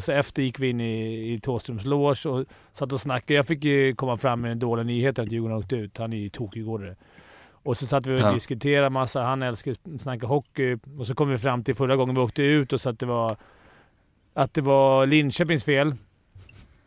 [0.00, 3.34] och så efter gick vi in i, i Thåströms loge och satt och snackade.
[3.34, 5.98] Jag fick ju komma fram med den dåliga nyheten att Djurgården åkte ut.
[5.98, 6.96] Han är ju tokigårdare.
[7.62, 8.32] Och så satt vi och Ja.
[8.32, 9.22] diskuterade massa.
[9.22, 10.76] Han älskar att snacka hockey.
[10.98, 13.06] Och så kom vi fram till förra gången vi åkte ut och så att det
[13.06, 13.36] var,
[14.34, 15.94] att det var Linköpings fel.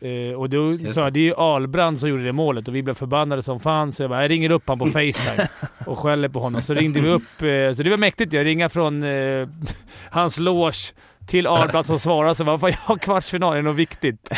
[0.01, 2.83] Eh, och då sa jag det är ju Ahlbrand som gjorde det målet och vi
[2.83, 3.91] blev förbannade som fan.
[3.91, 5.47] Så jag bara, jag ringer upp honom på Facetime
[5.85, 6.61] och skäller på honom.
[6.61, 7.41] Så ringde vi upp.
[7.41, 9.47] Eh, så det var mäktigt Jag ringa från eh,
[10.09, 10.93] hans loge
[11.27, 12.35] till Ahlbrand som svarade.
[12.35, 13.53] Så "Fan, jag kvartsfinal.
[13.53, 14.29] Är det något viktigt?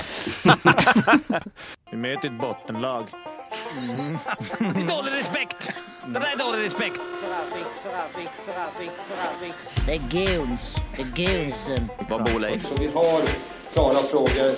[1.92, 3.06] vi möter ett bottenlag.
[4.60, 5.72] Det är dålig respekt!
[6.08, 7.00] Det där är dålig respekt.
[9.86, 10.00] Det är
[10.38, 10.78] goons.
[10.96, 11.90] Det är goonsen.
[12.10, 12.68] Vad bor Leif?
[12.68, 13.22] Så vi har
[13.74, 14.50] klara frågor,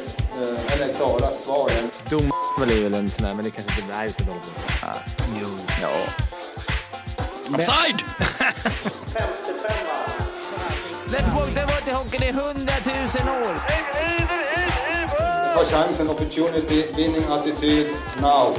[0.42, 1.70] eh, eller klara svar.
[2.10, 2.32] Dom
[2.62, 3.98] är väl en sån där, men det kanske inte...
[3.98, 4.48] Nej, hålla på.
[5.42, 5.48] Jo.
[5.82, 5.90] Ja.
[7.56, 8.04] Offside!
[11.12, 13.54] Let's walk the water hockey, det är hundratusen år.
[15.54, 17.88] Ta chansen, opportunity, winning attityd,
[18.22, 18.56] now.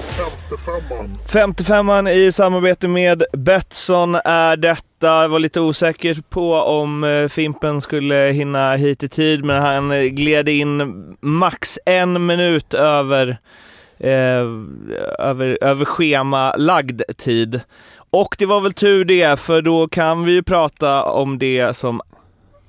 [1.27, 5.07] 55an i samarbete med Betsson är detta.
[5.07, 9.91] Jag var lite osäker på om eh, Fimpen skulle hinna hit i tid, men han
[9.93, 13.39] eh, gled in max en minut över,
[13.99, 14.47] eh,
[15.19, 17.61] över, över schemalagd tid.
[18.11, 22.01] Och det var väl tur det, för då kan vi ju prata om det som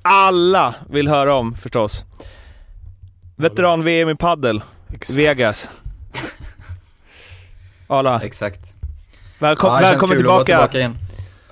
[0.02, 2.05] alla vill höra om förstås.
[3.36, 4.61] Veteran-VM i paddel,
[5.16, 5.69] Vegas.
[7.88, 8.73] Arla, Exakt.
[9.39, 10.45] välkom, ja, välkommen tillbaka.
[10.45, 10.97] tillbaka igen.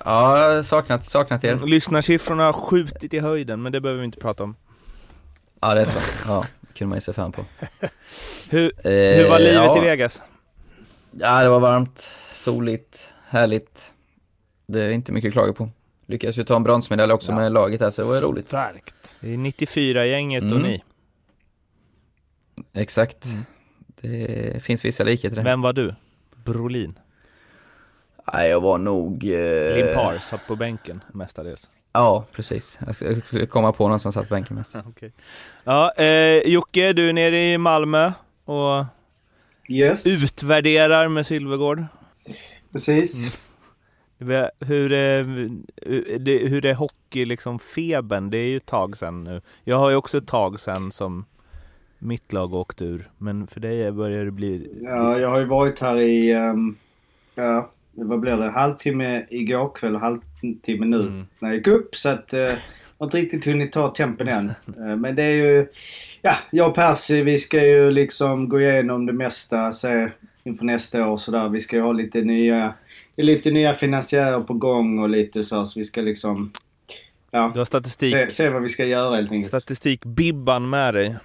[0.04, 1.60] Ja, saknat, saknat er.
[1.66, 4.56] Lyssnarsiffrorna har skjutit i höjden, men det behöver vi inte prata om.
[5.60, 5.98] Ja, det är så.
[6.26, 7.44] Ja, det kunde man ju se fram på.
[8.50, 9.78] Hur, Eh, hur var livet ja.
[9.78, 10.22] i Vegas?
[11.12, 13.92] Ja, det var varmt, soligt, härligt.
[14.66, 15.70] Det är inte mycket att klaga på.
[16.10, 18.46] Lyckades ju ta en bronsmedalj också med laget här, så det var ju roligt.
[18.46, 19.16] Starkt.
[19.20, 20.62] Det är 94-gänget och Mm.
[20.62, 20.82] ni.
[22.74, 23.24] Exakt.
[23.24, 23.44] Mm.
[24.00, 25.44] Det finns vissa likheter där.
[25.44, 25.94] Vem var du?
[26.44, 26.98] Brolin?
[28.32, 29.24] Nej, jag var nog...
[29.24, 29.74] Eh...
[29.76, 31.70] Limpar, satt på bänken mestadels.
[31.92, 32.78] Ja, precis.
[33.00, 34.74] Jag ska komma på någon som satt på bänken mest.
[34.88, 35.10] Okay.
[35.64, 38.12] Ja, eh, Jocke, du är nere i Malmö
[38.44, 38.84] och
[39.68, 41.84] Yes, utvärderar med Sylvegård.
[42.72, 43.26] precis.
[43.26, 43.38] Ve-
[44.18, 45.24] Hur är,
[46.18, 48.30] det- hur är hockey, liksom febern?
[48.30, 49.40] Det är ju ett tag sedan nu.
[49.64, 51.24] Jag har ju också ett tag sedan som
[51.98, 54.78] mitt lag åkte ur, men för dig börjar det bli...
[54.82, 56.76] Ja, jag har ju varit här i, ehm,
[57.34, 61.26] ja, vad blir det, halvtimme igår kväll och halvtimme nu Mm.
[61.38, 61.96] när jag gick upp.
[61.96, 62.56] Så att eh, jag
[62.98, 64.52] har inte riktigt hunnit ta tempen än.
[64.78, 65.66] Eh, men det är ju,
[66.22, 70.08] ja, jag och Percy vi ska ju liksom gå igenom det mesta se,
[70.44, 71.48] inför nästa år så där.
[71.48, 72.74] Vi ska ju ha lite nya,
[73.18, 75.66] det är lite nya finansiärer på gång och lite så.
[75.66, 76.52] Så vi ska liksom,
[77.30, 79.48] ja, Du har statistik, se, se vad vi ska göra helt enkelt.
[79.48, 81.16] statistik-bibban med dig.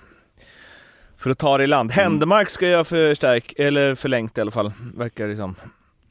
[1.17, 1.91] För att ta det i land.
[1.91, 5.55] Händemark ska jag förstärk, eller förlängt i alla fall, verkar det som.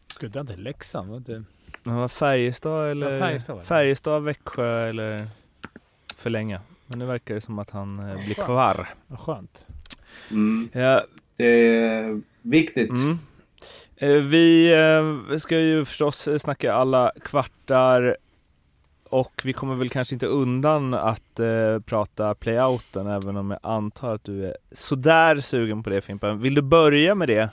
[0.07, 1.11] Skulle inte inte Leksand?
[1.11, 1.45] Var inte...
[1.85, 3.13] Ja, Färjestad eller?
[3.13, 3.67] Ja, Färjestad var det.
[3.69, 5.23] Färjestad, Växjö eller
[6.17, 6.61] förlänga.
[6.87, 8.89] Men nu verkar det som att han eh, blir kvar.
[9.07, 9.65] Vad skönt.
[10.31, 10.69] Mm.
[10.73, 11.03] Ja,
[11.37, 11.45] Det
[11.77, 12.91] är viktigt.
[12.91, 13.19] mm.
[14.03, 14.73] Eh, Vi
[15.31, 18.17] eh, ska ju förstås snacka alla kvartar
[19.09, 24.15] och vi kommer väl kanske inte undan att eh, prata playouten även om jag antar
[24.15, 26.39] att du är sådär sugen på det Fimpen.
[26.41, 27.49] Vill du börja med det?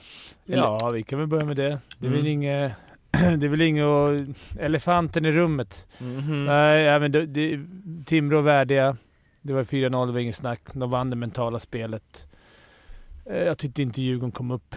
[0.46, 1.80] Ja, vi kan väl börja med det.
[1.98, 2.18] Det är Mm.
[2.20, 2.72] väl inget...
[3.12, 5.86] Det är väl inget elefanten i rummet.
[5.98, 6.46] Mhm.
[6.46, 7.60] Nej, även det, det,
[8.06, 8.98] Timrå värdiga.
[9.42, 10.62] Det var 4-0, det var inget snack.
[10.74, 12.26] De vann det mentala spelet.
[13.26, 14.76] Jag tyckte inte Djurgården kom upp.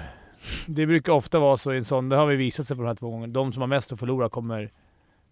[0.66, 2.08] Det brukar ofta vara så i en sån.
[2.08, 3.32] Det har vi visat sig på de här två gångerna.
[3.32, 4.70] De som har mest att förlora kommer,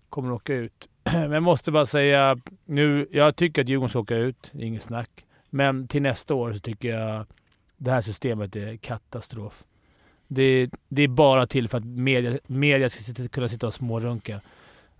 [0.08, 0.88] kommer åka ut.
[1.12, 3.08] Men jag måste bara säga nu.
[3.10, 4.50] Jag tycker att Djurgården ska åka ut.
[4.54, 5.10] Inget snack.
[5.50, 7.26] Men till nästa år så tycker jag
[7.76, 9.64] det här systemet är katastrof.
[10.28, 14.40] Det, det är bara till för att media, media ska sitta, kunna sitta och smårunka.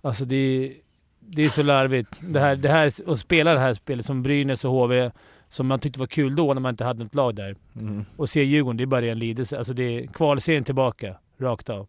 [0.01, 0.73] Alltså det är,
[1.19, 2.09] det är så larvigt.
[2.19, 5.11] Det här, det här, att spela det här spelet som Brynäs och HV,
[5.51, 7.55] som man tyckte var kul då när man inte hade något lag där.
[7.79, 8.05] Mm.
[8.17, 9.57] Och se Djurgården, det är bara en lidelse.
[9.57, 11.87] Alltså det är kvalserien tillbaka, rakt av.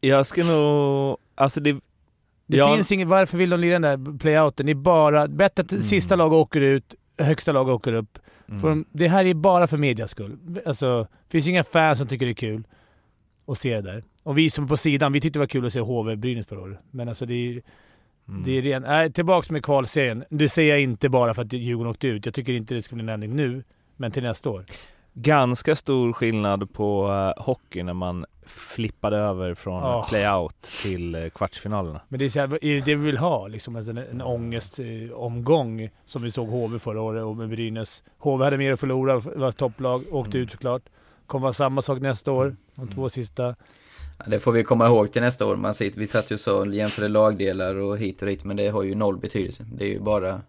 [0.00, 1.72] Jag ska nog, alltså det,
[2.46, 2.76] Det Ja.
[2.76, 4.66] finns inget, varför vill de lira den där playouten?
[4.66, 5.82] Det är bara, bättre att Mm.
[5.82, 8.18] sista lag åker ut, högsta lag åker upp.
[8.48, 8.60] mm.
[8.60, 10.38] För de, det här är bara för medias skull.
[10.66, 12.62] Alltså, det finns inga fans som tycker det är kul
[13.46, 14.04] att se det där.
[14.22, 16.46] Och vi som är på sidan, vi tyckte det var kul att se HV Brynäs
[16.46, 16.78] förra året.
[16.90, 17.62] Men alltså det är,
[18.28, 18.42] Mm.
[18.44, 18.82] det är ren...
[18.82, 20.24] Nej, tillbaks med kvalserien.
[20.30, 22.26] Det säger jag inte bara för att Djurgården åkte ut.
[22.26, 23.64] Jag tycker inte det ska bli en ändring nu,
[23.96, 24.64] men till nästa år.
[25.12, 30.06] ganska stor skillnad på uh, hockey när man flippade över från Ja.
[30.08, 32.00] playout till eh, kvartsfinalerna.
[32.08, 33.46] Men det är, så här, är det det vi vill ha?
[33.48, 38.02] Liksom, en, en ångestomgång som vi såg HV förra året och med Brynäs.
[38.18, 40.42] HV hade mer att förlora, var topplag, åkte Mm.
[40.46, 40.82] ut såklart.
[41.26, 43.54] Kommer vara samma sak nästa år, de två sista.
[44.26, 45.56] Det får vi komma ihåg till nästa år.
[45.56, 48.82] Man sitter, vi satt ju så jämförde lagdelar och hit och dit, men det har
[48.82, 49.66] ju noll betydelse.
[49.74, 50.40] Det är ju bara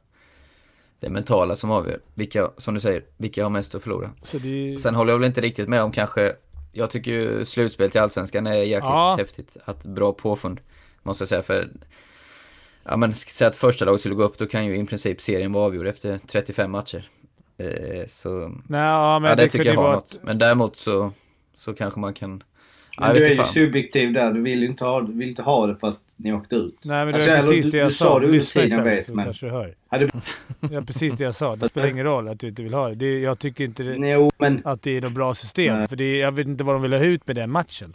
[1.00, 2.00] det mentala som avgör.
[2.14, 4.10] Vilka, som du säger, vilka har mest att förlora.
[4.32, 6.34] Det, Sen håller jag väl inte riktigt med om kanske,
[6.72, 9.16] jag tycker ju slutspel till Allsvenskan är jäkligt Ja.
[9.20, 9.58] häftigt.
[9.66, 10.60] Att bra påfund,
[11.04, 11.44] måste jag säga.
[11.44, 11.70] För,
[12.84, 15.52] ja men säg att första laget skulle gå upp, då kan ju i princip serien
[15.52, 17.10] vara avgjord efter 35 matcher.
[17.58, 18.30] Eh, så,
[18.68, 20.18] nej, ja, men ja det, det, tycker jag har vara något.
[20.22, 21.12] Men däremot så,
[21.56, 22.44] så kanske man kan,
[23.00, 24.32] Men du är ju subjektiv där.
[24.32, 26.76] Du vill ju inte ha, du vill inte ha det för att ni åkte ut.
[26.84, 28.06] Nej, men det Alltså, var eller precis du- det jag du sa.
[28.06, 29.76] sa det under Lyssna istället så men- kanske du hör.
[29.88, 30.10] Hade,
[30.72, 31.56] Ja, precis det jag sa.
[31.56, 32.96] Det spelar ingen roll att du inte vill ha det.
[32.96, 35.78] det jag tycker inte det, jo, men att det är något bra system.
[35.78, 35.88] Nej.
[35.88, 37.94] För det, jag vet inte vad de vill ha ut med den matchen.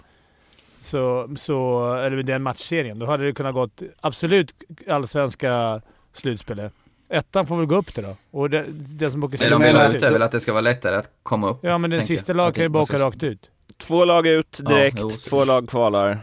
[0.83, 2.99] Så, så, eller med den matchserien.
[2.99, 4.55] Då hade det kunnat gått absolut
[4.89, 5.81] allsvenska
[6.13, 6.73] slutspelet.
[7.09, 8.17] Ettan får väl gå upp det då.
[8.31, 8.65] Och det,
[8.99, 10.53] det som åker Det de vill menar ha att ut är väl att det ska
[10.53, 11.59] vara lättare att komma upp.
[11.63, 12.37] Ja, men den sista jag.
[12.37, 13.51] lag Att kan ju det bara åka rakt ut.
[13.81, 16.19] Två lag ut Ja, direkt, jo, två lag kvalar.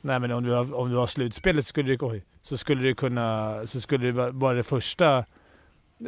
[0.00, 2.94] Nej, men om du har, om du har slutspelet skulle det, oj, så skulle det
[2.94, 3.60] kunna...
[3.66, 5.24] Så skulle det vara- det första...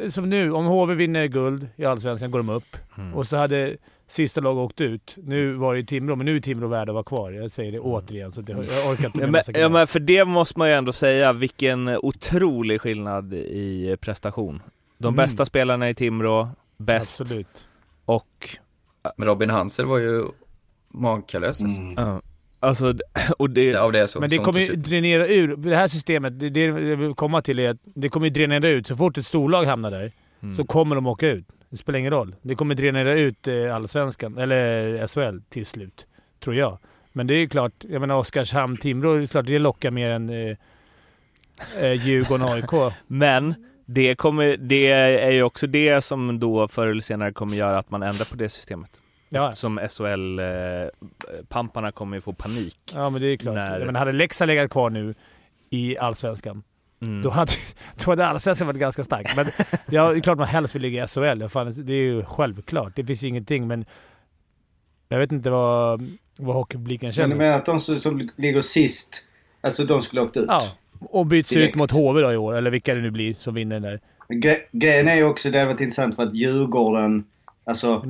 [0.09, 2.77] Som nu, om HV vinner guld i Allsvenskan går de upp.
[2.97, 3.13] Mm.
[3.13, 3.77] Och så hade
[4.07, 5.15] sista lag åkt ut.
[5.23, 7.31] Nu var det Timrå, men nu är Timrå värda att vara kvar.
[7.31, 10.59] Jag säger det återigen, så jag, orkar inte Ja, men, ja, men för det måste
[10.59, 14.61] man ju ändå säga, vilken otrolig skillnad i prestation.
[14.97, 15.15] De Mm.
[15.15, 17.65] bästa spelarna i Timrå, bäst, Absolut.
[18.05, 18.49] och
[19.17, 20.25] Men Robin Hanser var ju
[20.89, 21.81] makalös alltså.
[21.81, 21.93] mm.
[21.97, 22.21] ja,
[22.59, 22.93] alltså,
[23.37, 25.55] och det, Av det så, Men det kommer ju dränera ur.
[25.55, 28.69] Det här systemet, det, det jag vill komma till är att det kommer ju dränera
[28.69, 28.87] ut.
[28.87, 30.11] Så fort ett storlag hamnar där
[30.43, 30.55] Mm.
[30.55, 31.45] så kommer de åka ut.
[31.69, 32.35] Det spelar ingen roll.
[32.41, 36.07] Det kommer dränera ut eh, Allsvenskan, eller SHL, till slut.
[36.43, 36.77] Tror jag.
[37.11, 40.09] Men det är ju klart, jag menar Oskarshamn, Timrå, det är klart det lockar mer
[40.09, 40.57] än eh,
[41.79, 42.93] eh, Djurgården och AIK.
[43.07, 43.53] Men
[43.85, 47.91] det, kommer, det är ju också det som då förr eller senare kommer göra att
[47.91, 48.91] man ändrar på det systemet.
[49.29, 52.77] Ja, Som SHL-pamparna kommer ju få panik.
[52.93, 53.55] ja men det är klart.
[53.55, 55.15] När- Men hade Leksand legat kvar nu
[55.69, 56.63] i Allsvenskan,
[57.01, 57.21] Mm.
[57.21, 57.51] då hade,
[58.05, 59.35] då hade Allsvenskan varit ganska stark.
[59.35, 59.45] Men
[59.89, 61.47] ja, det är klart man helst vill ligga i SHL.
[61.49, 62.95] Fan, det är ju självklart.
[62.95, 63.85] Det finns ingenting, men
[65.09, 66.01] jag vet inte vad,
[66.39, 67.29] vad hockeypubliken Men känner.
[67.29, 69.25] du menar att de som, som ligger sist,
[69.61, 70.45] alltså de skulle åkt ut?
[70.47, 70.67] Ja,
[70.99, 71.69] och byts Direkt.
[71.69, 73.99] ut mot HV då i år, eller vilka det nu blir som vinner den där.
[74.29, 77.23] Men Gre- grejen är ju också, det har varit intressant för att Djurgården,
[77.69, 78.05] alltså,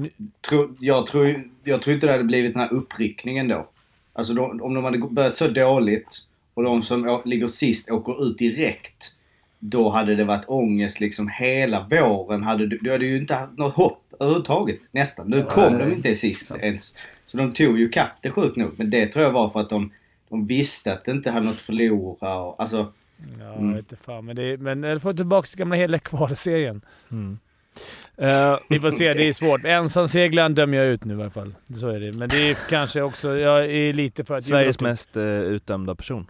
[0.50, 3.68] tro, jag, tror, jag tror inte det hade blivit den här uppryckningen då.
[4.14, 6.18] Alltså de, om de hade börjat så dåligt
[6.54, 9.16] och de som ligger sist åker ut direkt.
[9.60, 12.44] Då hade det varit ångest liksom hela våren.
[12.44, 14.80] Hade, du du hade ju inte haft något hopp överhuvudtaget.
[14.92, 15.28] Nästan.
[15.28, 16.62] Nu kom de inte sist sant.
[16.62, 16.96] ens.
[17.26, 18.72] Så de tog ju kapp det sjukt nog.
[18.78, 19.92] Men det tror jag var för att de,
[20.30, 22.36] de visste att det inte hade något att förlora.
[22.40, 22.92] Och, alltså,
[23.40, 23.68] Ja, Mm.
[23.68, 24.26] jag vet inte fan.
[24.26, 26.82] Men, det är, men jag får tillbaka till gamla hela kvalserien.
[27.12, 27.40] Mm.
[28.18, 29.66] Eh, Vi får se, det är svårt.
[29.66, 31.56] Ensamseglaren dömer jag ut nu i alla fall.
[31.76, 32.12] Så är det.
[32.12, 33.38] Men det är kanske också...
[33.38, 34.44] Jag är lite för att...
[34.44, 36.28] Sveriges mest uh, utdömda person.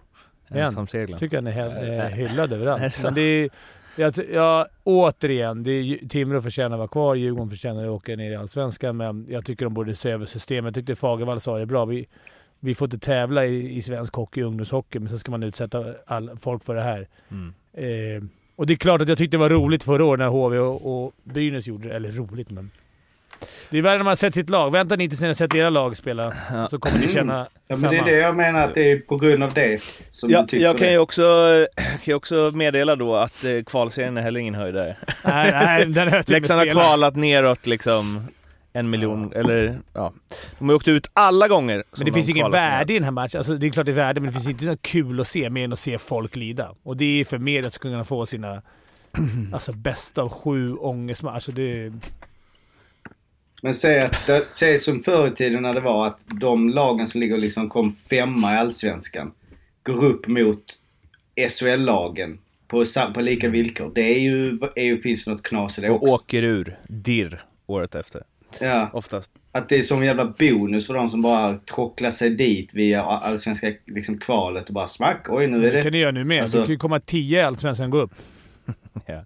[0.48, 1.18] Ensamseglaren.
[1.18, 2.94] tycker han är eh, hyllad överallt.
[2.94, 3.06] så?
[3.06, 3.50] Men det är...
[3.96, 5.62] Jag, ty- ja, återigen.
[5.62, 7.14] Det är, Timrå förtjänar att vara kvar.
[7.14, 8.96] Djurgården förtjänar att åka ner i Allsvenskan.
[8.96, 10.64] Men jag tycker de borde se över systemet.
[10.64, 11.84] Jag tyckte Fagervall sa det bra.
[11.84, 12.06] Vi,
[12.60, 16.38] vi får inte tävla i, i svensk hockey, ungdomshockey, men sen ska man utsätta all,
[16.40, 17.08] folk för det här.
[17.30, 17.54] Mm.
[17.72, 18.22] Eh,
[18.60, 21.04] och det är klart att jag tyckte det var roligt förra året när HV och,
[21.04, 21.94] och Brynäs gjorde det.
[21.94, 22.70] Eller roligt, men...
[23.70, 24.70] Det är värre när man har sett sitt lag.
[24.72, 26.68] Vänta ni tills ni har sett era lag spela, Ja.
[26.68, 27.92] så kommer ni känna ja, men samma.
[27.92, 30.46] det är det jag menar att det är på grund av det som Ja, du
[30.46, 31.22] tycker jag kan ju också,
[32.04, 34.96] kan också meddela då att eh, kvalserien är heller ingen höjdare.
[35.24, 38.26] Nej, nej, den Leksand har kvalat neråt liksom
[38.72, 40.12] en miljon, eller ja.
[40.58, 41.76] De har åkt ut alla gånger.
[41.76, 43.38] Men det de finns ingen kvalat värde i den här matchen.
[43.38, 45.50] Alltså, det är klart det är värde, men det finns inte så kul att se
[45.50, 46.74] mer än att se folk lida.
[46.82, 48.62] Och det är för media att kunna få sina
[49.52, 51.34] alltså, bästa av sju ångestmatcher.
[51.34, 51.92] Alltså, det,
[53.62, 57.08] Men säg, att, det- säg som förr i tiden när det var att de lagen
[57.08, 59.32] som ligger liksom kom femma i Allsvenskan
[59.82, 60.64] går upp mot
[61.50, 62.84] SHL-lagen på,
[63.14, 63.92] på lika villkor.
[63.94, 66.06] Det är ju, är ju, finns något knas i det Och också.
[66.14, 68.22] åker ur, dirr, året efter.
[68.60, 69.30] Ja, Oftast.
[69.52, 73.02] att det är som en jävla bonus för de som bara tråcklar sig dit via
[73.02, 75.26] allsvenska liksom, kvalet och bara smack.
[75.28, 75.82] Oj, nu är det det...
[75.82, 76.42] kan du göra nu med.
[76.42, 78.12] Alltså- du kan ju komma tio i Allsvenskan och gå upp.
[79.06, 79.24] Ja.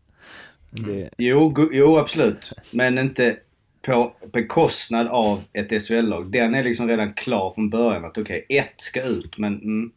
[0.71, 2.53] Det, Jo, jo, absolut.
[2.71, 3.37] Men inte
[3.87, 6.31] på bekostnad av ett SHL-lag.
[6.33, 9.39] Den är liksom redan klar från början att okej, ett ska ut.
[9.39, 9.91] Men mm,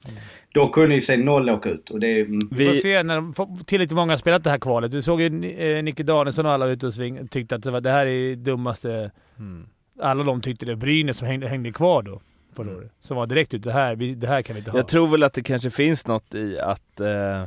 [0.54, 1.90] då kunde ju sig noll åka ut.
[1.90, 2.26] Och det är...
[2.26, 3.34] Mm, Vi får se när de
[3.66, 4.94] tillräckligt många har spelat det här kvalet.
[4.94, 7.82] Vi såg ju eh, Nicke Danielsson och alla ute och sving, tyckte att det, var,
[7.82, 9.12] det här är dummaste...
[9.40, 9.66] mm.
[10.02, 10.76] Alla de tyckte det.
[10.76, 12.22] Brynäs som hängde, hängde kvar då.
[12.56, 12.78] förra Mm.
[12.80, 12.92] året.
[13.02, 14.78] Som var direkt ut, det här, vi, det här kan vi inte ha.
[14.80, 17.44] Jag tror väl att det kanske finns något i att, eh,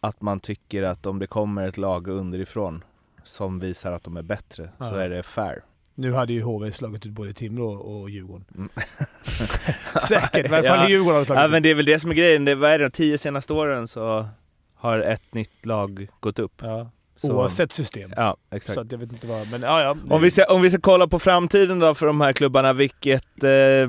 [0.00, 2.84] att man tycker att om det kommer ett lag underifrån
[3.28, 5.00] som visar att de är bättre så Ja.
[5.00, 5.62] är det fair.
[5.94, 8.44] Nu hade ju HV slagit ut både Timrå och Djurgården.
[8.56, 8.68] Mm.
[10.08, 10.88] Säkert, i alla fall Ja.
[10.88, 12.78] Djurgården har slagit Ja men det är väl det som är grejen, det, vad är
[12.78, 14.28] det, de tio senaste åren så
[14.74, 16.52] har ett nytt lag gått upp.
[16.62, 16.90] Ja.
[17.16, 18.12] Så- Oavsett system.
[18.16, 18.74] Ja, exakt.
[18.74, 19.96] Så jag vet inte vad, men ja, ja.
[20.10, 23.44] Om vi, ska, om vi ska kolla på framtiden då för de här klubbarna, vilket...
[23.44, 23.88] Eh,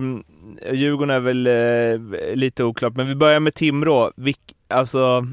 [0.74, 4.12] Djurgården är väl eh, lite oklart, men vi börjar med Timrå.
[4.16, 5.28] Vilk, alltså,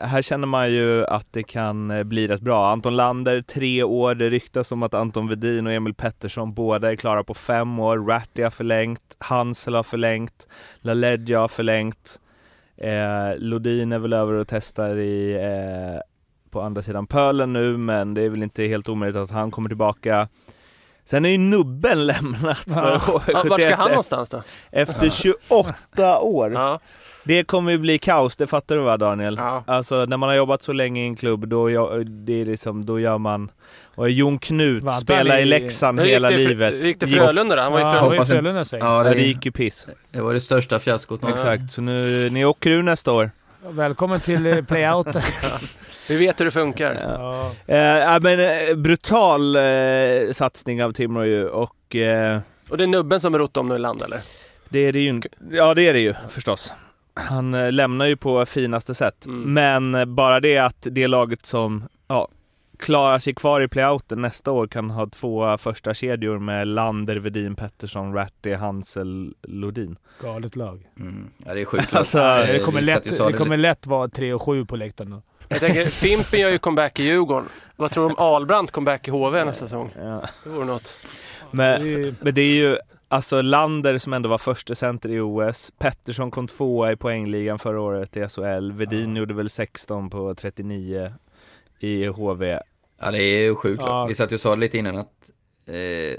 [0.00, 2.70] här känner man ju att det kan eh, bli rätt bra.
[2.72, 4.14] Anton Lander, tre år.
[4.14, 7.98] Det ryktas om att Anton Vedin och Emil Pettersson båda är klara på fem år.
[7.98, 10.48] Ratty har förlängt, Hansel har förlängt,
[10.80, 12.20] LaLeggia har förlängt.
[12.76, 16.00] Eh, Lodin är väl över och testar i eh,
[16.50, 19.68] på andra sidan pölen nu, men det är väl inte helt omöjligt att han kommer
[19.68, 20.28] tillbaka.
[21.04, 23.22] Sen är ju Nubben lämnat för Ja.
[23.26, 24.42] Ja, vart ska 71 han någonstans då?
[24.70, 26.52] efter 28 år.
[26.52, 26.80] Ja,
[27.24, 29.36] Det kommer ju bli kaos, det fattar du va Daniel?
[29.38, 29.64] ja.
[29.66, 32.86] Alltså när man har jobbat så länge i en klubb, då, gör- det är liksom,
[32.86, 33.50] då gör man...
[33.94, 36.84] Och Jon Knut Vänta, spelar i Leksand hela det livet.
[36.84, 37.62] Gick det Gick- Frölunda då?
[37.62, 38.16] Han var ju ja, Frölunda.
[38.18, 38.84] en- Frölunda säger.
[38.84, 39.88] Ja, Ja, det, det gick ju piss.
[40.10, 41.48] det var det största fiaskot någonsin.
[41.48, 43.30] Exakt, så nu, ni åker ur nästa år.
[43.68, 45.06] Välkommen till eh, playout.
[46.08, 47.00] Vi vet hur det funkar.
[47.08, 47.52] ja.
[47.66, 49.62] Eh, ja, men eh, brutal eh,
[50.32, 52.38] satsning av Timrå ju och eh,
[52.68, 54.20] Och det är nubben som rott om nu i land eller?
[54.68, 55.28] det är det ju inte.
[55.50, 56.72] Ja det är det ju förstås.
[57.14, 59.26] Han eh, lämnar ju på finaste sätt.
[59.26, 59.54] Mm.
[59.54, 62.28] Men eh, bara det att det laget som ja,
[62.78, 67.54] klarar sig kvar i playouten nästa år kan ha två första kedjor med Lander, Vedin,
[67.54, 69.96] Pettersson, Ratty, Hansel, Lodin.
[70.22, 70.88] Galet lag.
[71.00, 71.30] Mm.
[71.46, 71.94] Ja, det är sjukt.
[71.94, 75.22] Alltså, Det kommer, lätt, det kommer lätt vara 3 och 7 på läktaren då.
[75.48, 77.48] Jag tänker, Fimpen gör ju comeback i Djurgården.
[77.76, 79.90] Vad tror du om Ahlbrandt comeback i HV nästa säsong?
[79.96, 80.28] Ja.
[80.44, 80.96] Det vore något.
[81.50, 81.82] Men,
[82.20, 82.76] men det är ju
[83.12, 85.72] alltså Lander som ändå var första center i OS.
[85.78, 88.72] Pettersson kom tvåa i poängligan förra året i SHL.
[88.72, 91.12] Vedin gjorde väl 16 på 39
[91.78, 92.58] i HV.
[93.00, 94.06] Ja, det är ju sjukt Ja.
[94.06, 95.30] Vi satt ju och sa lite innan att
[95.66, 96.18] eh,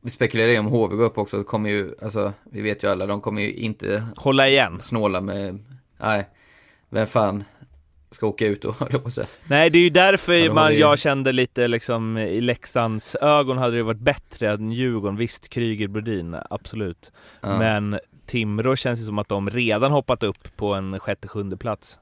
[0.00, 1.38] vi spekulerar ju om HV går upp också.
[1.38, 4.80] Det kommer ju, alltså, vi vet ju alla, de kommer ju inte Hålla igen.
[4.80, 5.58] snåla med,
[6.00, 6.28] nej,
[6.88, 7.44] vem fan
[8.14, 9.26] ska åka ut och jag på säga.
[9.46, 13.76] Nej, det är ju därför man, ju- jag kände lite liksom i Leksands ögon hade
[13.76, 15.16] det varit bättre än Djurgården.
[15.16, 17.12] Visst, Kryger, Brodin, absolut.
[17.40, 17.58] Ja.
[17.58, 21.98] Men Timrå känns ju som att de redan hoppat upp på en sjätte, sjunde plats.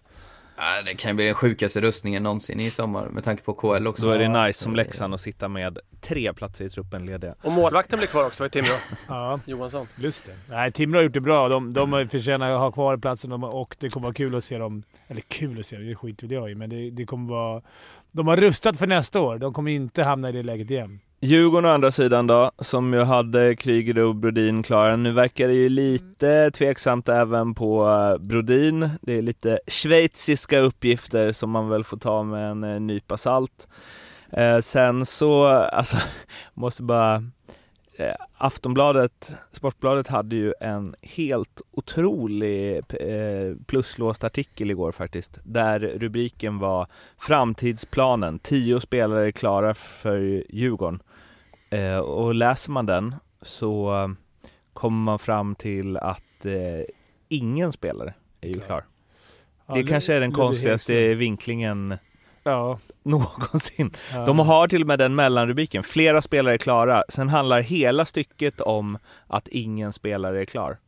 [0.57, 4.03] Ja, det kan bli den sjukaste rustningen någonsin i sommar med tanke på KL också.
[4.03, 7.35] Då är det nice som Leksand att sitta med tre platser i truppen lediga.
[7.43, 8.75] Och målvakten blir kvar också, var i Timrå.
[9.09, 9.87] Ja, Johansson.
[9.97, 10.33] just det.
[10.49, 11.49] Nej, Timrå har gjort det bra.
[11.49, 14.83] De, de förtjänar att ha kvar platsen och det kommer vara kul att se dem.
[15.09, 16.55] Eller kul att se dem, det skiter väl jag i.
[16.55, 17.63] Men det, det kommer vara...
[18.13, 19.39] De har rustat för nästa år.
[19.39, 21.01] De kommer inte hamna i det läget igen.
[21.25, 24.97] Djurgården å andra sidan då, som ju hade Kryger och Brodin klara.
[24.97, 28.91] Nu verkar det ju lite tveksamt även på eh, Brodin.
[29.03, 33.69] Det är lite schweiziska uppgifter som man väl får ta med en eh, nypa salt.
[34.33, 35.97] Eh, sen så, alltså,
[36.55, 37.25] måste bara...
[37.97, 46.59] Eh, Aftonbladet, Sportbladet hade ju en helt otrolig eh, pluslåst artikel igår faktiskt, där rubriken
[46.59, 46.87] var
[47.19, 51.03] Framtidsplanen, tio spelare klara för Djurgården.
[51.73, 53.93] Eh, och läser man den så
[54.73, 56.85] kommer man fram till att eh,
[57.29, 58.85] ingen spelare är ju klar.
[59.67, 61.99] Ja, Det kanske är den konstigaste vinklingen
[62.45, 62.79] Ja.
[63.03, 63.91] någonsin.
[64.13, 64.25] ja.
[64.27, 67.05] De har till och med den mellanrubriken, flera spelare är klara.
[67.09, 70.79] Sen handlar hela stycket om att ingen spelare är klar.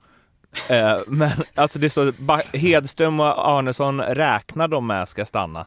[0.71, 5.67] Eh, men alltså det står Hedström och Arnesson räknar de med ska stanna.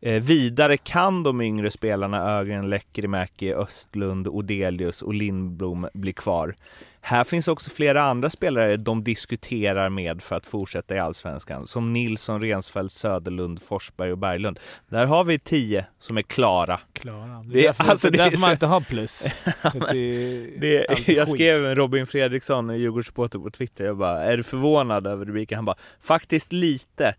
[0.00, 6.54] Eh, vidare kan de yngre spelarna Ögren, Lekkerimäki, Östlund, Odelius och Lindblom bli kvar.
[7.00, 11.92] Här finns också flera andra spelare de diskuterar med för att fortsätta i Allsvenskan, som
[11.92, 14.58] Nilsson, Rensfeldt, Söderlund, Forsberg och Berglund.
[14.88, 16.80] Där har vi tio som är klara.
[16.92, 17.42] Klara.
[17.42, 19.26] Det Det- är därför, alltså, det är därför man inte har plus.
[19.92, 24.36] Det, Det, är jag skrev med Robin Fredriksson, en Djurgårdssupporter på Twitter, jag bara, är
[24.36, 25.56] du förvånad över rubriken?
[25.56, 27.14] Han bara, faktiskt lite.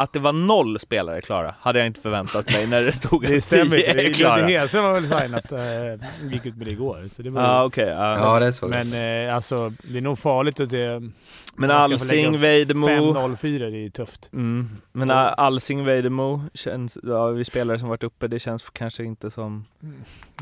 [0.00, 3.36] Att, det var noll spelare klara hade jag inte förväntat mig när det stod Det
[3.36, 4.42] att stämmer tio är klara.
[4.46, 7.08] Hedström var väl signat, äh, gick ut med det igår.
[7.16, 8.18] Så det var Ja okej, ja.
[8.18, 8.68] Ja, det är så.
[8.68, 11.02] Men eh, alltså, det är nog farligt att det...
[11.56, 14.30] men Alsing, Vejdemo 5-0-4, det är tufft.
[14.32, 14.68] mm.
[14.92, 19.30] Men Al- Alsing, Vejdemo känns, ja vi spelare som varit uppe, det känns kanske inte
[19.30, 19.64] som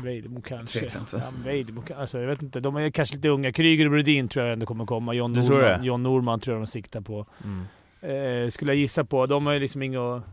[0.01, 0.79] Vejdemo kanske.
[0.79, 1.09] Tveksamt?
[1.13, 2.59] Ja, Vejdemo, alltså, jag vet inte.
[2.59, 3.51] De är kanske lite unga.
[3.51, 5.13] Kryger och Brodin tror jag ändå kommer komma.
[5.13, 5.79] John Norman, det?
[5.83, 7.25] John Norman tror jag de siktar på.
[7.43, 7.65] mm.
[8.07, 9.25] Eh, skulle jag gissa på.
[9.25, 10.23] De har ju liksom inga...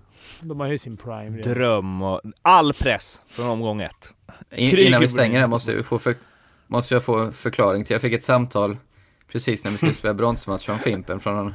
[0.40, 1.54] De har ju sin prime redan.
[1.54, 4.14] dröm och all press från omgång ett.
[4.50, 6.14] In, innan vi stänger här måste, vi få för,
[6.66, 7.94] måste jag få förklaring till.
[7.94, 8.76] Jag fick ett samtal
[9.32, 11.54] precis när vi skulle spela bronsmatch från Fimpen från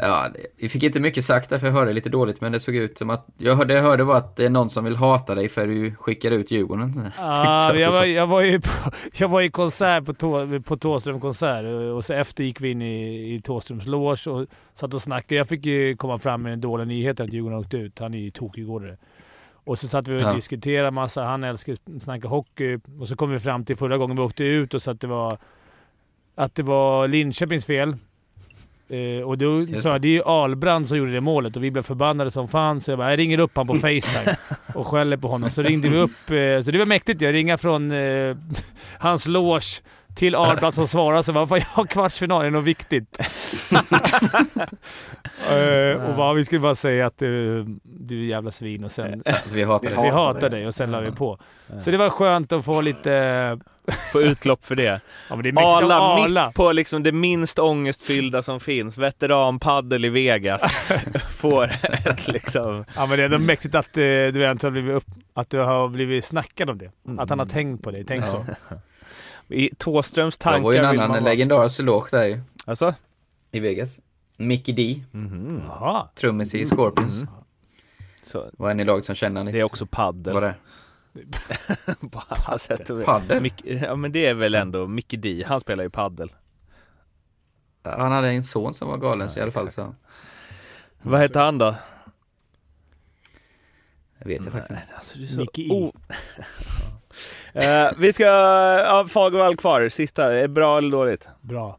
[0.00, 2.74] Ja, vi fick inte mycket sagt där för jag hörde lite dåligt men det såg
[2.74, 5.34] ut som att, jag hörde, jag hörde var att det är någon som vill hata
[5.34, 7.10] dig för du skickar ut Djurgården.
[7.18, 8.68] Ah, jag, var, jag, var ju på,
[9.18, 12.82] jag var i konsert på, Tå, på Thåström konsert och så efter gick vi in
[12.82, 15.34] i, i Thåströms loge och satt och snackade.
[15.34, 17.98] Jag fick ju komma fram med en dålig nyhet att Djurgården åkte ut.
[17.98, 18.96] Han är ju tokigårdare.
[19.66, 20.34] Och så satt vi och Ja.
[20.34, 21.22] diskuterade massa.
[21.24, 22.78] Han älskar att snacka hockey.
[23.00, 25.06] Och så kom vi fram till förra gången vi åkte ut och så att det
[25.06, 25.38] var,
[26.34, 27.96] att det var Linköpings fel.
[28.88, 31.70] Eh, och då sa jag, det är ju Ahlbrand som gjorde det målet och vi
[31.70, 32.80] blev förbannade som fan.
[32.80, 34.36] Så jag bara, jag ringer upp honom på Facetime
[34.74, 35.50] och skäller på honom.
[35.50, 37.20] Så ringde vi upp, eh, så det var mäktigt.
[37.20, 38.36] Jag ringa från eh,
[38.98, 39.82] hans loge
[40.14, 43.18] till Ahlbrand som svarade så bara, "Fan, jag har kvartsfinal, är något viktigt?
[45.50, 49.22] eh, och bara, vi skulle bara säga att du, du är jävla svin och sen
[49.26, 50.10] Att vi hatar vi dig.
[50.10, 51.38] hatar dig och sen la vi på.
[51.80, 53.58] Så det var skönt att få lite...
[54.12, 55.00] Få utlopp för det.
[55.30, 56.46] Ja, men det Arla, Arla.
[56.46, 60.62] mitt på liksom det minst ångestfyllda som finns, veteranpaddel i Vegas,
[61.40, 62.84] får ett liksom...
[62.96, 65.04] Ja men det är ändå mäktigt att eh, du äntligen har blivit upp,
[65.34, 66.90] att du har blivit snackad om det.
[67.18, 68.04] Att han har tänkt på dig.
[68.08, 68.46] Tänk så.
[69.48, 72.94] I Thåströms Det tankar var ju en man annan vara- legendarisk loge där ju, Alltså?
[73.50, 74.00] i Vegas.
[74.36, 75.62] Mickey D, Mhm.
[75.66, 76.08] Jaha.
[76.14, 77.22] trummis i Scorpions.
[78.22, 80.34] Så, Var en i laget som kände han det är också paddel.
[80.34, 80.54] Var det?
[82.10, 83.04] På alla sätt och.
[83.04, 83.42] Paddel?
[83.42, 86.32] Mick- Ja men det är väl ändå Mickey D, han spelar ju paddel.
[87.82, 89.88] Han hade en son som var galen så i alla fall exakt.
[89.88, 89.94] så.
[91.02, 91.74] Vad heter han då?
[94.18, 94.94] Jag vet jag faktiskt inte.
[94.96, 95.92] Alltså, du så Mickey o-
[97.52, 101.28] Eh, vi ska, ja, Fagervall kvar, sista, är bra eller dåligt?
[101.40, 101.78] Bra.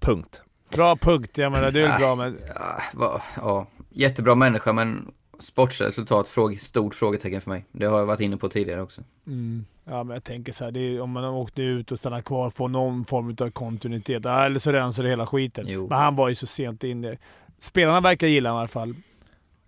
[0.00, 0.42] Punkt.
[0.72, 1.38] Bra punkt.
[1.38, 2.38] Jag menar, du är bra men...
[2.54, 7.64] Ja, va, ja, jättebra människa men sportresultat, fråg, stort frågetecken för mig.
[7.72, 9.00] Det har jag varit inne på tidigare också.
[9.26, 9.64] Mm.
[9.84, 12.24] Ja, men jag tänker så här, det är, om man har åkt ut och stannat
[12.24, 14.26] kvar, får någon form av kontinuitet.
[14.26, 15.64] Eller så rensar det hela skiten.
[15.68, 15.88] Jo.
[15.88, 17.18] Men han var ju så sent in det.
[17.60, 18.94] Spelarna verkar gilla honom i alla fall.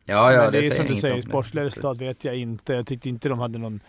[0.04, 2.72] Ja, ja, det, det är som du säger, sportsliga resultat vet jag inte.
[2.72, 3.80] Jag tyckte inte de hade någon...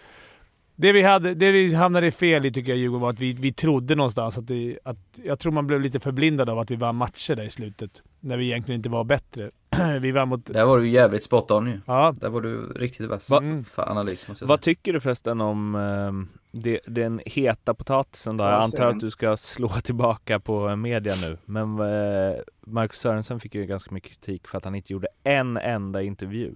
[0.84, 3.54] Det vi, hade, det vi hamnade fel i tycker jag Djurgården var att vi, vi
[3.54, 4.98] trodde någonstans att, det, att...
[5.24, 8.02] Jag tror man blev lite förblindad av att vi vann matcher där i slutet.
[8.20, 9.52] När vi egentligen inte var bättre.
[10.02, 10.46] vi vann mot...
[10.46, 11.80] Där var du jävligt spot on ju.
[11.86, 12.14] Ja.
[12.22, 13.30] Där var du riktigt vass.
[13.30, 13.64] Va- Mm.
[13.64, 14.76] För analys måste jag Vad säga.
[14.76, 18.44] tycker du förresten om ehm, det, den heta potatisen då?
[18.44, 21.38] Ja, Jag antar att du ska slå tillbaka på media nu.
[21.46, 25.58] Men eh, Marcus Sörensen fick ju ganska mycket kritik för att han inte gjorde en
[25.58, 26.54] enda intervju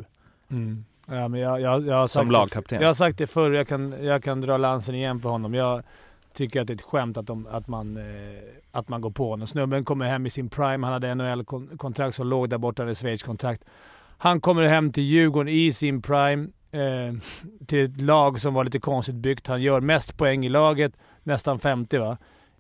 [0.52, 0.86] Mm.
[1.10, 2.78] Ja, men jag, jag, jag har som lagkapten.
[2.78, 5.54] Det, jag har sagt det förr, jag kan, jag kan dra lansen igen för honom.
[5.54, 5.84] Jag
[6.34, 8.04] tycker att det är ett skämt att, de, att, man, eh,
[8.72, 9.48] att man går på honom.
[9.48, 10.88] Snubben kommer hem i sin prime.
[10.88, 13.64] Han hade NHL-kontrakt som låg där borta, hade Schweiz-kontrakt.
[14.18, 16.48] Han kommer hem till Djurgården i sin prime.
[16.72, 17.14] Eh,
[17.66, 19.48] till ett lag som var lite konstigt byggt.
[19.48, 20.94] Han gör mest poäng i laget,
[21.24, 22.18] nästan 50 va.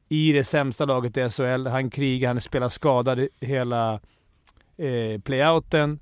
[0.10, 1.67] I det sämsta laget i SHL.
[1.67, 3.99] Han krigar, han spelar skadad hela
[4.77, 5.99] eh, playouten.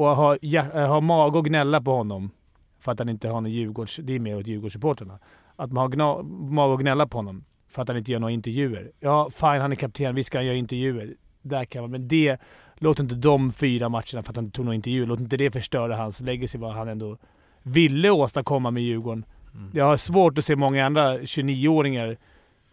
[0.00, 2.30] Och har, hjär- har mag att gnälla på honom
[2.78, 4.00] för att han inte har någon Djurgårds...
[4.02, 5.18] Det är mer åt Djurgårdssupportrarna.
[5.56, 8.32] Att man har gna, mag att gnälla på honom för att han inte gör några
[8.32, 8.90] intervjuer.
[9.00, 10.14] Ja, fine, han är kapten.
[10.14, 11.14] Visst ska han göra intervjuer.
[11.42, 11.90] Där kan man.
[11.90, 12.36] Men det...
[12.74, 15.06] Låt inte de fyra matcherna för att han inte tog några intervjuer.
[15.06, 17.16] Låt inte det förstöra hans legacy, vad han ändå
[17.62, 19.24] ville åstadkomma med Djurgården.
[19.54, 19.70] Mm.
[19.74, 22.16] Jag har svårt att se många andra 29-åringar,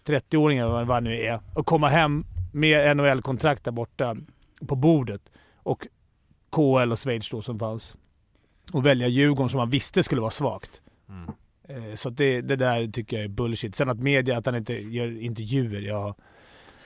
[0.05, 4.15] 30-åringar, vad vad det nu är, och komma hem med NHL-kontrakt där borta
[4.67, 5.21] på bordet.
[5.63, 5.87] Och
[6.51, 7.95] KL och Schweiz då som fanns.
[8.71, 10.81] Och välja Djurgården som man visste skulle vara svagt.
[11.09, 11.29] Mm.
[11.69, 13.75] Eh, Så det, det där tycker jag är bullshit.
[13.75, 16.15] Sen att media, att han inte gör intervjuer, ja.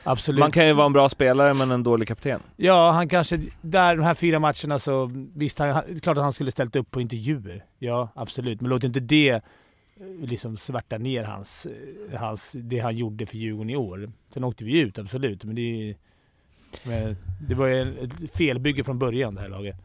[0.04, 0.40] Absolut.
[0.40, 2.40] Man kan ju vara en bra spelare men en dålig kapten.
[2.58, 3.42] Ja, han kanske...
[3.62, 5.12] Där, de här fyra matcherna så...
[5.36, 7.66] Visst, han, klart att han skulle ställt upp på intervjuer.
[7.80, 8.62] Ja, absolut.
[8.62, 9.42] Men låt inte det eh,
[10.22, 11.68] liksom svärta ner hans,
[12.12, 14.12] eh, hans, det han gjorde för Djurgården i år.
[14.30, 15.44] Sen åkte vi ut, absolut.
[15.44, 15.96] Men det,
[16.84, 19.76] men det var ju ett felbygge från början det här laget.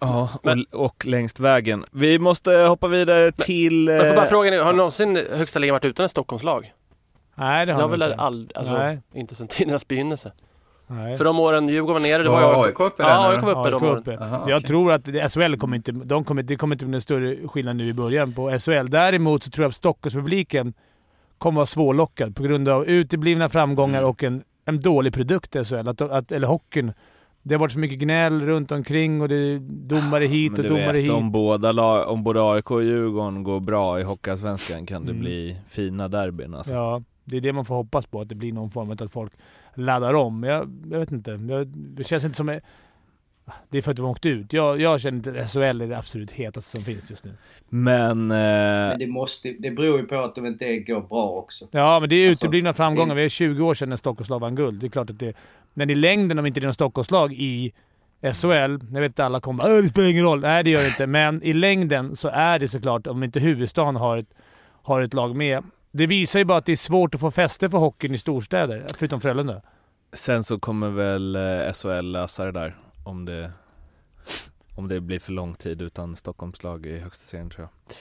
[0.00, 1.84] Ja, Men- och, och längst vägen.
[1.92, 3.88] Vi måste hoppa vidare till...
[3.88, 6.72] Jag får bara eh, fråga, har någonsin högsta ligan varit utan ett Stockholmslag?
[7.34, 8.22] Nej, det Det har har han väl inte.
[8.22, 8.98] aldrig, alltså Nej.
[9.14, 10.32] inte sedan tidernas begynnelse.
[10.86, 11.16] Nej.
[11.16, 13.02] För de åren Djurgården var nere, det var ju AIK uppe?
[13.02, 13.28] Ja?
[13.32, 14.22] AIK var uppe de åren.
[14.22, 14.66] Aha, Jag okej.
[14.68, 17.76] tror att det- SHL kommer inte, de kommer, det kommer inte bli någon större skillnad
[17.76, 18.86] nu i början på SHL.
[18.90, 20.74] Däremot så tror jag att Stockholmspubliken
[21.38, 24.10] kommer vara svårlockad på grund av uteblivna framgångar Mm.
[24.10, 25.88] och en, en dålig produkt i SHL.
[25.88, 26.92] Att, att, eller hockeyn.
[27.42, 30.92] Det har varit så mycket gnäll runt omkring och det är domare hit och domare
[30.92, 31.10] vet, hit.
[31.10, 35.20] om båda, lag, om både AIK och Djurgården går bra i Hockeyallsvenskan kan det Mm.
[35.20, 36.74] bli fina derbyn alltså.
[36.74, 38.20] Ja, det är det man får hoppas på.
[38.20, 39.32] Att det blir någon form av att folk
[39.74, 40.42] laddar om.
[40.42, 41.30] Jag, jag vet inte.
[41.30, 42.60] Jag, det känns inte som...
[43.70, 44.52] Det är för att de har åkt ut.
[44.52, 47.32] Jag, jag känner att SHL är det absolut hetaste som finns just nu.
[47.68, 48.30] Men...
[48.30, 51.68] Eh, Men det, måste, det beror ju på att de inte går bra också.
[51.70, 53.14] Ja, men det är Alltså, uteblivna framgångar.
[53.14, 54.80] det- Vi är 20 år sedan när Stockholmslag vann guld.
[54.80, 55.36] Det är klart att det...
[55.74, 57.72] Men i längden, om inte det är någon Stockholmslag i
[58.22, 60.40] SHL, jag vet att alla kommer bara "Äh, det spelar ingen roll.
[60.40, 61.06] Nej, det gör det inte.
[61.06, 64.34] Men i längden så är det såklart, om inte huvudstaden har ett,
[64.82, 65.64] har ett lag med.
[65.92, 68.84] Det visar ju bara att det är svårt att få fäste för hockeyn i storstäder,
[68.96, 69.62] förutom Frölunda.
[70.12, 72.76] sen så kommer väl eh, SHL lösa det där
[73.08, 73.50] om det,
[74.76, 77.94] om det blir för lång tid utan Stockholmslag i högsta serien tror jag.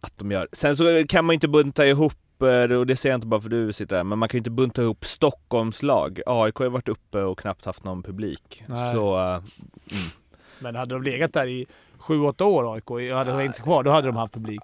[0.00, 0.48] Att de gör.
[0.52, 3.48] Sen så kan man inte bunta ihop, eh, och det ser jag inte bara för
[3.48, 6.20] du sitter här, men man kan ju inte bunta ihop Stockholmslag.
[6.26, 8.64] AIK har ju varit uppe och knappt haft någon publik.
[8.66, 8.94] Nej.
[8.94, 9.42] Så eh,
[10.58, 11.66] Men hade de legat där i
[11.98, 14.60] 7-8 år, AIK, och hade de hängt sig kvar, då hade de haft publik.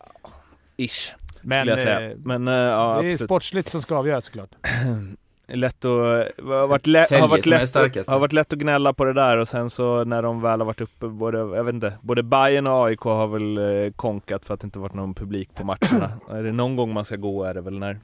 [0.76, 2.10] ish, Men jag säga.
[2.10, 2.60] eh, Men eh, ja,
[3.02, 3.20] det är absolut.
[3.20, 4.50] sportsligt som ska avgöras såklart.
[5.52, 7.74] lätt att, har varit, lä- har, varit lätt,
[8.06, 10.66] har varit lätt att gnälla på det där och sen så när de väl har
[10.66, 14.54] varit uppe, både, jag vet inte, både Bayern och AIK har väl eh, konkat för
[14.54, 16.20] att det inte varit någon publik på matcherna.
[16.30, 18.00] är det någon gång man ska gå är det väl när...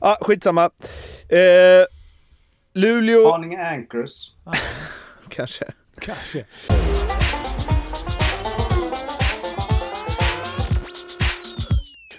[0.00, 0.70] Ja, ah, skitsamma.
[1.28, 1.86] Eh,
[2.74, 4.10] Luleå, Haninge Anchors.
[5.28, 5.64] kanske.
[6.00, 6.44] Kanske.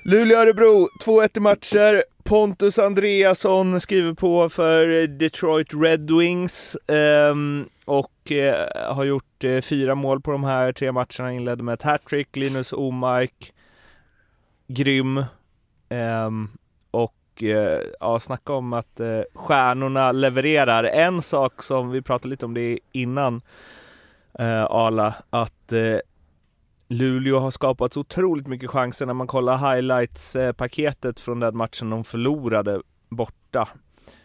[0.06, 2.15] Luleå-Örebro, 2-1 i matcher.
[2.30, 9.96] Pontus Andreasson skriver på för Detroit Red Wings ehm, och eh, har gjort eh, fyra
[9.96, 11.34] mål på de här tre matcherna.
[11.34, 12.36] Inledde med ett hattrick.
[12.36, 13.54] Linus Omark,
[14.68, 15.26] grym.
[15.90, 16.50] Ehm,
[16.92, 20.84] och eh, ja, snacka om att eh, stjärnorna levererar.
[20.84, 23.42] En sak som vi pratade lite om det innan,
[24.40, 25.98] eh, Ala, att eh,
[26.88, 32.04] Luleå har skapat så otroligt mycket chanser när man kollar highlights-paketet från den matchen de
[32.04, 33.70] förlorade borta.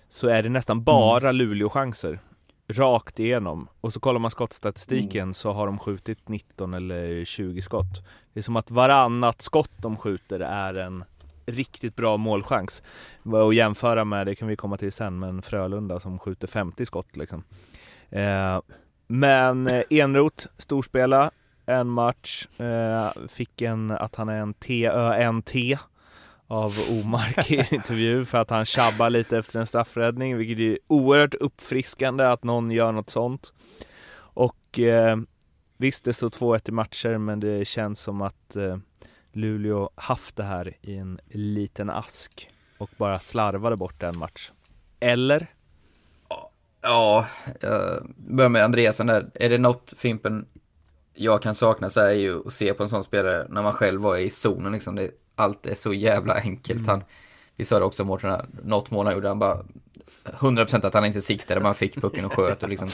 [0.08, 2.20] Så är det nästan bara Luleå-chanser.
[2.68, 3.68] Rakt igenom.
[3.80, 8.04] Och så kollar man skottstatistiken så har de skjutit 19 eller 20 skott.
[8.32, 11.04] Det är som att varannat skott de skjuter är en
[11.46, 12.82] riktigt bra målchans.
[13.22, 17.16] Och jämföra med, det kan vi komma till sen, men Frölunda som skjuter 50 skott
[17.16, 17.44] liksom.
[18.10, 18.60] Eh,
[19.06, 21.30] men eh, Enroth, storspela,
[21.70, 25.78] en match, eh, fick en att han är en T-Ö-N-T
[26.46, 31.34] av Omark i intervju för att han tjabbar lite efter en straffräddning, vilket är oerhört
[31.34, 33.52] uppfriskande att någon gör något sånt.
[34.16, 35.16] Och eh,
[35.76, 38.76] visst, det står 2-1 i matcher, men det känns som att eh,
[39.32, 44.50] Luleå haft det här i en liten ask och bara slarvade bort en match.
[45.00, 45.46] Eller?
[46.82, 47.26] Ja,
[47.60, 49.30] jag börjar med Andreasson där.
[49.34, 50.46] Är det något Fimpen
[51.20, 54.00] jag kan sakna så är ju att se på en sån spelare när man själv
[54.00, 54.94] var i zonen liksom.
[54.96, 56.86] Det, allt är så jävla enkelt.
[56.86, 57.04] Han,
[57.56, 59.62] vi sa det också Mårten, något mål han gjorde, han bara
[60.24, 62.88] 100% att han inte siktade, man fick pucken och sköt och liksom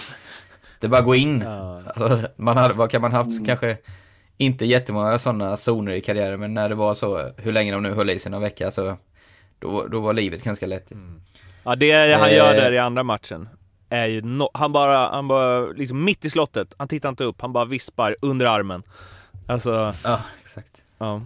[0.81, 1.41] Det bara gå in.
[1.41, 1.83] Ja.
[1.87, 3.47] Alltså, man hade, vad kan man haft?
[3.47, 3.77] Kanske
[4.37, 7.93] inte jättemånga sådana zoner i karriären, men när det var så, hur länge de nu
[7.95, 8.97] höll i sig några veckor, så
[9.59, 10.93] då, då var livet ganska lätt.
[11.65, 12.61] Ja, det han gör Eh.
[12.61, 13.49] där i andra matchen
[13.91, 17.41] är ju no- han bara, han bara liksom mitt i slottet, han tittar inte upp,
[17.41, 18.83] han bara vispar under armen.
[19.47, 20.83] Alltså, Ja, exakt.
[20.99, 21.23] ja.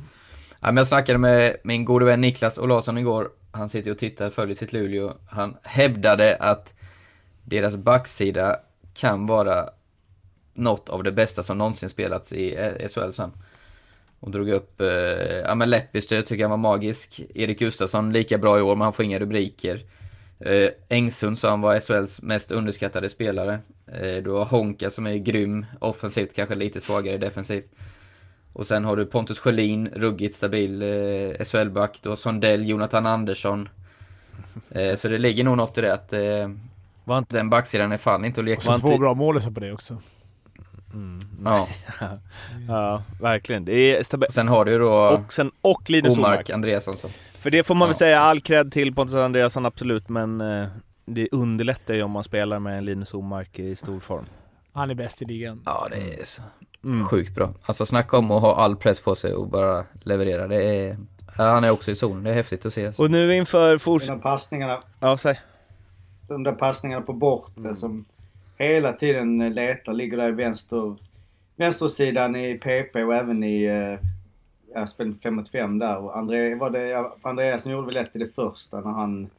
[0.61, 3.31] Ja, men jag snackade med min gode vän Niklas Olausson igår.
[3.53, 5.13] Han sitter och tittar, följer sitt Luleå.
[5.31, 6.75] Han hävdade att
[7.45, 8.57] deras backsida
[8.95, 9.69] kan vara
[10.55, 12.57] något av det bästa som någonsin spelats i
[12.95, 13.33] SHL sen.
[14.21, 14.87] Och drog upp, eh,
[15.45, 17.21] ja men Lepistö tycker jag var magisk.
[17.35, 19.85] Erik Gustafsson lika bra i år men han får inga rubriker.
[20.41, 23.59] Eh, Engsund sa han var SHLs mest underskattade spelare.
[23.87, 27.71] Eh, du har Honka som är grym, offensivt kanske lite svagare defensivt.
[28.53, 31.99] Och sen har du Pontus Sjölin, ruggigt stabil eh, SHL-back.
[32.03, 33.69] Du har Sondell, Jonathan Andersson.
[34.71, 36.51] Eh, så det ligger nog något i det att eh,
[37.05, 39.51] Var inte, den backsidan är fan inte att leka Så Var två inte- bra målisar
[39.51, 40.03] på det också.
[41.45, 41.69] Ja.
[42.69, 43.65] ja, verkligen.
[43.65, 44.29] Det är stabilt.
[44.29, 46.29] Och sen har du ju då Och sen, och Linus Omark.
[46.33, 47.11] Omark Andreasson som...
[47.35, 47.99] För det får man väl Ja.
[47.99, 50.67] säga all cred till Pontus Andreasson, absolut, men eh,
[51.07, 54.25] det underlättar ju om man spelar med en Linus Omark i stor form.
[54.73, 55.63] Han är bäst i ligan.
[55.67, 56.43] Ja, det är så
[56.85, 57.09] Mm.
[57.09, 57.55] sjukt bra.
[57.63, 60.47] Alltså snacka om att ha all press på sig och bara leverera.
[60.49, 60.97] Det är...
[61.39, 62.87] Ja, han är också i zonen, det är häftigt att se.
[62.87, 63.03] Alltså.
[63.03, 64.17] Och nu inför De fortsatt...
[64.17, 65.41] där passningarna, Ja, säg.
[66.29, 68.05] de där passningarna på bortre som
[68.69, 70.97] hela tiden letar, ligger där i vänster,
[71.57, 73.65] vänstersidan i PP och även i
[74.77, 75.99] eh, spel 5 mot 5 där.
[75.99, 79.31] Och André, var det, Andreasson gjorde väl ett i det första när han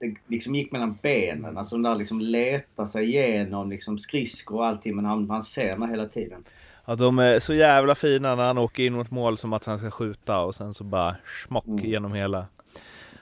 [0.00, 1.58] det liksom gick mellan benen.
[1.58, 5.76] Alltså de där liksom letar sig igenom liksom skridskor och allting men han, han ser
[5.76, 6.44] den hela tiden.
[6.84, 9.78] Ja, de är så jävla fina när han åker in mot mål som att han
[9.78, 11.16] ska skjuta och sen så bara
[11.48, 11.84] smock Mm.
[11.84, 12.46] genom hela.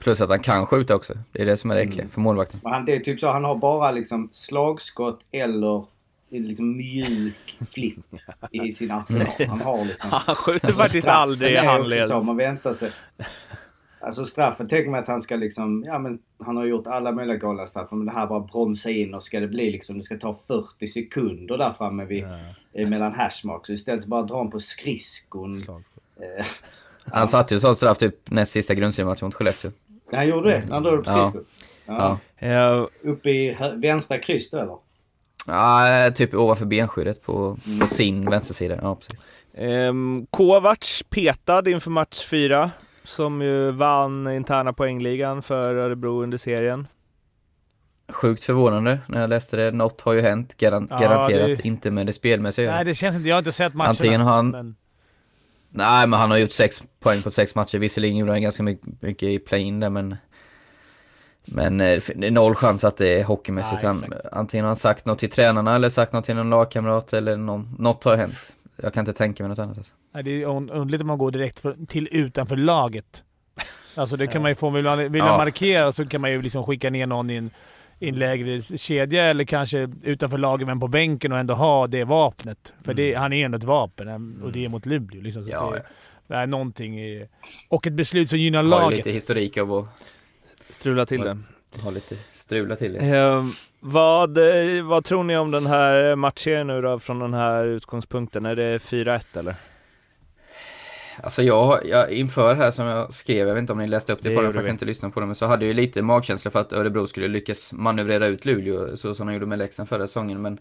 [0.01, 1.13] Plus att han kan skjuta också.
[1.31, 2.59] Det är det som är det äckliga för målvakten.
[2.63, 5.85] Men han, det är typ så han har bara liksom slagskott eller
[6.29, 7.99] liksom mjuk flipp
[8.51, 9.27] i sin arsenal.
[9.47, 10.09] Han har liksom...
[10.13, 12.07] Han skjuter faktiskt aldrig i handleds.
[12.09, 12.91] så, Man väntar sig...
[14.03, 15.83] Alltså straffen tänker man att han ska liksom...
[15.87, 17.95] Ja men han har gjort alla möjliga galna straffar.
[17.97, 19.97] Men det här bara bromsa in och ska det bli liksom...
[19.97, 22.23] Det ska ta 40 sekunder där framme vid,
[22.73, 23.67] eh, mellan hashmarks.
[23.67, 25.53] Så istället så bara drar han på skridskon.
[25.57, 26.45] Eh,
[27.05, 29.71] Han satte ju sån straff typ näst sista grundseriematchen mot Skellefteå.
[30.17, 30.63] Han gjorde det.
[30.69, 31.33] Han drog det på Ja.
[31.85, 32.17] Ja.
[32.39, 32.47] Ja.
[32.47, 34.75] Eh, Upp i vänstra kryss då eller?
[35.47, 38.79] Ja, typ ovanför benskyddet på, på sin vänstersida.
[38.81, 39.25] Ja, precis.
[39.55, 42.71] Ehm, Kovacs petad inför match fyra,
[43.03, 46.87] som ju vann interna poängligan för Örebro under serien.
[48.11, 49.71] Sjukt förvånande när jag läste det.
[49.71, 51.47] Något har ju hänt, garan- Ja, garanterat.
[51.57, 52.71] det- Inte med det spelmässiga.
[52.71, 53.29] Nej, det känns inte.
[53.29, 53.89] Jag har inte sett matcherna.
[53.89, 54.75] Antingen har han- Men,
[55.73, 57.77] Nej, men han har gjort sex poäng på sex matcher.
[57.77, 60.15] Visserligen gjorde han ganska mycket, mycket i play-in där, men...
[61.45, 63.83] Men eh, det är noll chans att det är hockeymässigt.
[63.83, 67.13] Ja, han, antingen har han sagt något till tränarna eller sagt något till någon lagkamrat
[67.13, 68.53] eller någon, något har hänt.
[68.75, 69.77] Jag kan inte tänka mig något annat.
[69.77, 69.93] Alltså.
[70.13, 73.23] nej, det är un- underligt om man går direkt för, till utanför laget.
[73.95, 74.69] Alltså det kan man ju få.
[74.69, 75.37] Vill man, vill man Ja.
[75.37, 77.49] markera så kan man ju liksom skicka ner någon i en,
[78.01, 82.03] i en lägre kedja eller kanske utanför laget men på bänken och ändå ha det
[82.03, 82.73] vapnet.
[82.83, 85.21] För det, han är ändå ett vapen och det är mot Luleå.
[85.21, 85.63] Liksom, så Mm.
[85.65, 85.83] Ja, det,
[86.27, 87.27] det är någonting i,
[87.69, 88.97] Och ett beslut som gynnar Har laget.
[88.97, 89.85] lite historik av att
[90.69, 91.37] Strula till det.
[91.83, 92.99] ha lite strula till det.
[92.99, 97.65] Ehm, vad, eh, vad tror ni om den här matchserien nu då, från den här
[97.65, 98.45] utgångspunkten?
[98.45, 99.55] Är det 4-1 eller?
[101.23, 104.23] Alltså jag, jag, inför här som jag skrev, jag vet inte om ni läste upp
[104.23, 104.71] det, Det på det, gjorde faktiskt vi.
[104.71, 107.27] inte lyssnat på det, men så hade jag ju lite magkänsla för att Örebro skulle
[107.27, 110.57] lyckas manövrera ut Luleå så som de gjorde med Leksand förra säsongen, men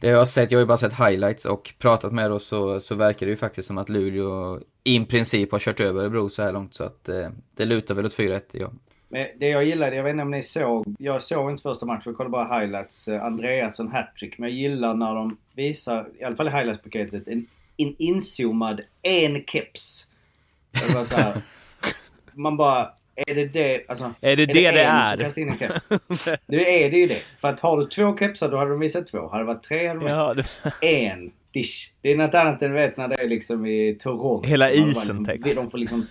[0.00, 2.80] det jag har sett, jag har ju bara sett highlights och pratat med oss så,
[2.80, 6.42] så verkar det ju faktiskt som att Luleå i princip har kört över Örebro så
[6.42, 8.70] här långt så att eh, det lutar väl åt 4-1 ja.
[9.08, 12.02] Men det jag gillade, jag vet inte om ni såg, jag såg inte första matchen,
[12.04, 14.38] jag kollade bara highlights, eh, Andreasson hattrick.
[14.38, 17.46] Men jag gillar när de visar, i alla fall i highlights-paketet, en,
[17.82, 20.06] en inzoomad en keps.
[20.70, 21.34] Det var så här,
[22.32, 24.14] man bara, är det det, alltså.
[24.20, 24.74] Är det det en
[25.18, 25.62] det som är?
[25.62, 25.70] in?
[26.46, 27.22] Nu är det ju det.
[27.40, 29.28] För att har du två kepsar då hade de visat två.
[29.28, 30.46] Hade det varit tre hade de Ja, det,
[30.80, 31.92] en dish.
[32.00, 34.48] Det är något annat än vet när det är liksom i Toronto.
[34.48, 35.54] Hela det isen, liksom, tänk.
[35.54, 36.06] De får liksom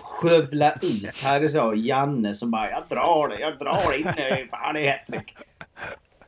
[0.00, 1.16] skövla ut.
[1.22, 4.46] Här är det så Janne som bara jag drar det, jag drar in det.
[4.50, 5.04] Fan det är.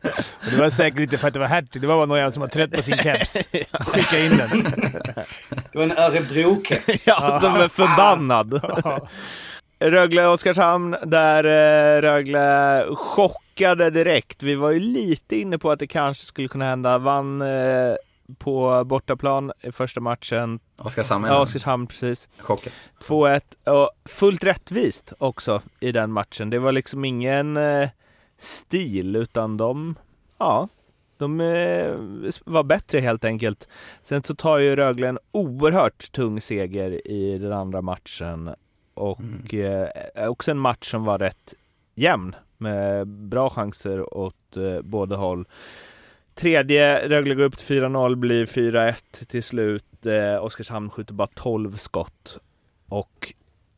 [0.02, 1.82] Och det var säkert inte för att det var hattrick.
[1.82, 3.48] Det var bara någon jävel som var trött på sin keps.
[3.72, 4.62] Skicka in den.
[5.72, 7.02] Det var en Örebro-keps.
[7.06, 8.60] ja, som är förbannad.
[9.78, 14.42] Rögle-Oskarshamn, där eh, Rögle chockade direkt.
[14.42, 16.98] Vi var ju lite inne på att det kanske skulle kunna hända.
[16.98, 17.94] Vann eh,
[18.38, 20.58] på bortaplan i första matchen.
[20.78, 22.28] Oskarshamn Ja, Oskarshamn precis.
[22.38, 22.72] chockad.
[23.08, 26.50] 2-1 och fullt rättvist också i den matchen.
[26.50, 27.88] Det var liksom ingen eh,
[28.38, 29.94] stil utan de,
[30.38, 30.68] ja,
[31.18, 31.94] de eh,
[32.44, 33.68] var bättre helt enkelt.
[34.02, 38.50] Sen så tar ju Rögle en oerhört tung seger i den andra matchen
[38.94, 39.88] och eh,
[40.28, 41.54] också en match som var rätt
[41.94, 45.48] jämn med bra chanser åt eh, båda håll.
[46.34, 50.06] Tredje, Rögle går upp till 4-0, blir 4-1 till slut.
[50.06, 52.38] Eh, Oskarshamn skjuter bara 12 skott.
[52.88, 53.32] Och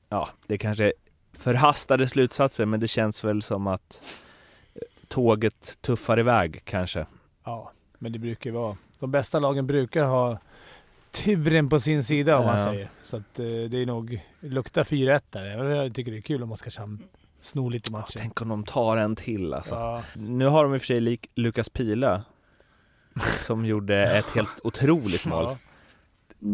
[0.08, 0.92] ja, det kanske
[1.32, 4.02] förhastade slutsatser, men det känns väl som att
[5.08, 7.06] tåget tuffar iväg kanske.
[7.44, 8.76] Ja, men det brukar ju vara...
[8.98, 10.38] De bästa lagen brukar ha
[11.10, 12.64] turen på sin sida om man Ja.
[12.64, 12.90] säger.
[13.02, 14.20] Så att eh, det är nog...
[14.40, 15.64] luktar 4-1 där.
[15.74, 17.02] Jag tycker det är kul om Oskarshamn
[17.40, 18.18] snor lite matcher.
[18.18, 19.74] Tänk om de tar en till alltså.
[19.74, 22.22] Ja, Nu har de i och för sig lik Lukas Pila
[23.40, 25.44] som gjorde ett helt otroligt mål.
[25.44, 25.56] ja.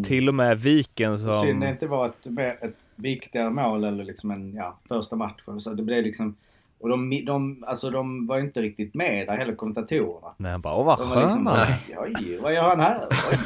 [0.05, 1.63] Till och med Viken Synd det som...
[1.63, 2.27] inte var ett,
[2.61, 5.61] ett viktigare mål eller liksom en, ja, första matchen.
[5.61, 6.35] Så det blev liksom...
[6.85, 10.27] Och de, de, alltså de var inte riktigt med där heller, kommentatorerna.
[10.37, 12.79] Nej, bara, åh vad De var skön liksom han bara, är." oj, vad gör han
[12.79, 13.07] här?
[13.31, 13.39] Oj,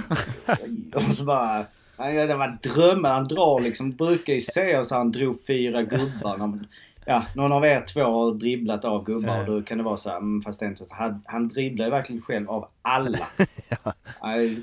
[0.47, 0.91] oj.
[0.95, 1.65] Och så bara,
[1.97, 3.09] han, det var drömmar.
[3.09, 6.59] Han drar liksom, brukar ju se så han drog fyra gubbar.
[7.05, 10.09] Ja, någon av er två har dribblat av gubbar och då kan det vara så
[10.09, 10.93] här, mm, fast det är inte så.
[10.93, 13.19] Han, han dribblar ju verkligen själv av alla.
[13.69, 13.93] ja.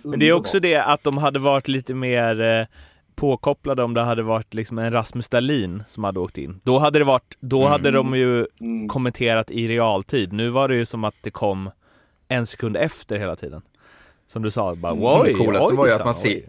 [0.05, 2.67] Men det är också det att de hade varit lite mer eh,
[3.17, 6.61] påkopplade om det hade varit liksom en Rasmus Dahlin som hade åkt in.
[6.65, 7.71] Då hade det varit, då Mm.
[7.73, 8.89] hade de ju Mm.
[8.89, 10.33] kommenterat i realtid.
[10.33, 11.71] Nu var det ju som att det kom
[12.29, 13.63] en sekund efter hela tiden.
[14.27, 15.05] Som du sa, bara Mm.
[15.05, 16.49] oj, Det coolaste oj, var ju att man han, ser-.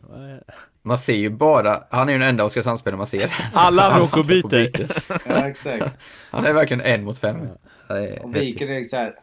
[0.82, 3.34] Man ser ju bara, han är ju den enda Oskarshamnsspelaren man ser.
[3.54, 4.88] Alla bråk och byter.
[5.28, 5.86] Ja, exakt.
[6.32, 7.38] Han är verkligen en mot fem.
[7.90, 8.36] Är Och.
[8.36, 9.14] Viken är såhär,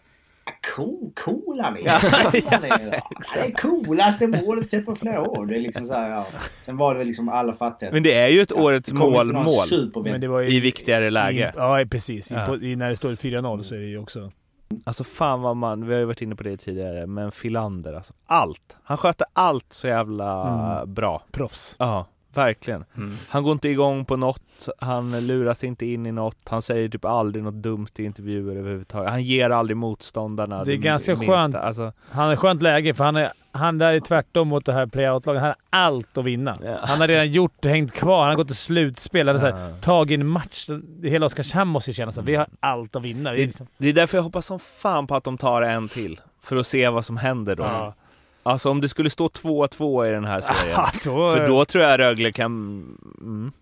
[0.76, 2.00] cool, cool han är.
[2.00, 2.94] Cool han är.
[3.46, 5.46] Är coolaste målet sett på flera år.
[5.46, 6.26] Det är liksom såhär, ja.
[6.64, 7.90] Sen var det väl liksom alla fattiga.
[7.92, 11.10] Men det är ju ett årets Det mål-mål supervän- Men det var ju i viktigare
[11.10, 11.52] läge.
[11.54, 12.30] I, ja, precis.
[12.32, 12.46] I, Ja.
[12.46, 14.30] på, i, när det står 4-0 så är det ju också...
[14.84, 18.12] Alltså fan vad man, vi har ju varit inne på det tidigare, men Filander alltså.
[18.26, 18.76] Allt!
[18.84, 20.48] Han sköter allt så jävla
[20.80, 20.94] Mm.
[20.94, 21.22] bra.
[21.32, 21.76] Proffs.
[21.78, 22.84] Ja, verkligen.
[22.96, 23.16] Mm.
[23.28, 27.04] Han går inte igång på något, han luras inte in i något, han säger typ
[27.04, 29.10] aldrig något dumt i intervjuer överhuvudtaget.
[29.10, 31.36] Han ger aldrig motståndarna Det är ganska minsta.
[31.36, 31.54] skönt.
[31.54, 34.86] Alltså, Han ett skönt läge för han är, han där är tvärtom mot det här
[34.86, 35.40] playout-laget.
[35.42, 36.56] Han har allt att vinna.
[36.64, 36.78] Ja.
[36.82, 38.20] Han har redan gjort det, hängt kvar.
[38.20, 39.28] Han har gått till slutspel.
[39.28, 39.76] Han har här, ja.
[39.80, 40.68] tagit en match.
[41.02, 42.22] Hela Oskarshamn måste ju känna så.
[42.22, 43.32] Vi har allt att vinna.
[43.32, 45.88] Vi är liksom, Det är därför jag hoppas som fan på att de tar en
[45.88, 46.20] till.
[46.42, 47.62] För att se vad som händer då.
[47.62, 47.94] ja.
[48.46, 50.74] Alltså om det skulle stå 2-2 i den här serien.
[50.76, 52.52] Ja, då, För då tror jag Rögle kan...
[53.20, 53.52] Mm.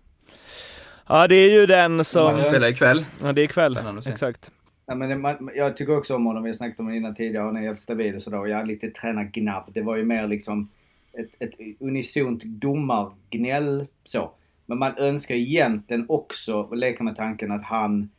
[1.07, 2.35] Ja, det är ju den som...
[2.35, 3.05] De spelar ikväll.
[3.21, 3.79] Ja, det är ikväll.
[4.07, 4.51] Exakt.
[4.85, 7.15] Ja, men det, man, jag tycker också om honom, vi har snackat om honom innan
[7.15, 8.39] tidigare, han är helt stabil och sådär.
[8.39, 9.63] Och jag är lite tränargnabb.
[9.73, 10.69] Det var ju mer liksom
[11.13, 14.31] ett, ett unisont domargnäll så.
[14.65, 18.09] Men man önskar egentligen också, och leka med tanken att han,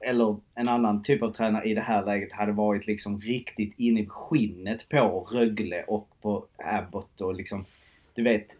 [0.00, 4.00] eller en annan typ av tränare i det här läget hade varit liksom riktigt inne
[4.00, 7.64] i skinnet på Rögle och på Abbott och liksom,
[8.14, 8.56] du vet,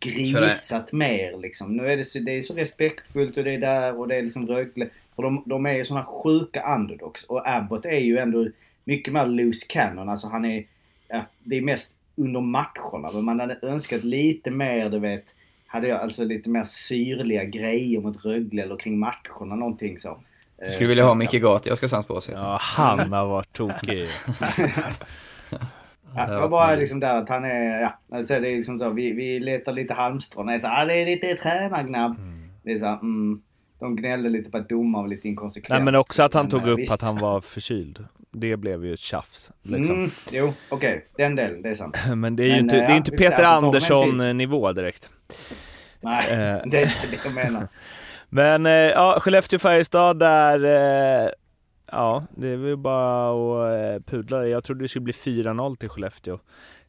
[0.00, 1.76] grisat mer liksom.
[1.76, 4.22] Nu är det så, det är så respektfullt och det är där och det är
[4.22, 4.88] liksom Rögle.
[5.14, 7.24] Och de, de är ju såna sjuka underdogs.
[7.24, 8.48] Och Abbott är ju ändå
[8.84, 10.08] mycket mer loose cannon.
[10.08, 10.64] Alltså han är,
[11.08, 13.10] ja, det är mest under matcherna.
[13.12, 15.24] Men man hade önskat lite mer, du vet,
[15.66, 20.18] hade jag alltså lite mer syrliga grejer mot Rögle eller kring matcherna, någonting så.
[20.64, 22.28] Du skulle vilja ha Micke Gart i Oskarshamns bås.
[22.28, 22.42] vet du.
[22.42, 24.08] Ja, han har varit tokig.
[26.16, 28.90] Ja, det var bara liksom där att han är, ja, alltså det är liksom så,
[28.90, 30.46] vi, vi letar lite halmstrån.
[30.46, 32.16] Det är så, ah, det är lite tränargnabb.
[32.62, 33.40] Det är så, mm,
[33.80, 35.68] de gnällde lite på att domaren var lite inkonsekvent.
[35.70, 36.92] Nej men också att han Men, tog eh, upp visst.
[36.92, 38.04] att han var förkyld.
[38.32, 39.52] Det blev ju ett tjafs.
[39.62, 39.94] Liksom.
[39.94, 41.06] Mm, jo, okej.
[41.16, 41.96] Den delen, det är sant.
[42.16, 43.66] Men det är ju Men, inte, eh, det är ja, inte Peter alltså, tar de
[43.66, 43.92] en tid.
[44.10, 45.10] Andersson nivå direkt.
[46.00, 46.36] Nej, Eh.
[46.70, 47.68] det är inte det jag menar.
[48.34, 51.30] Men eh, ja, Skellefteå-Färjestad där, eh,
[51.90, 54.48] ja det är väl bara att eh, pudla det.
[54.48, 56.38] Jag trodde det skulle bli 4-0 till Skellefteå.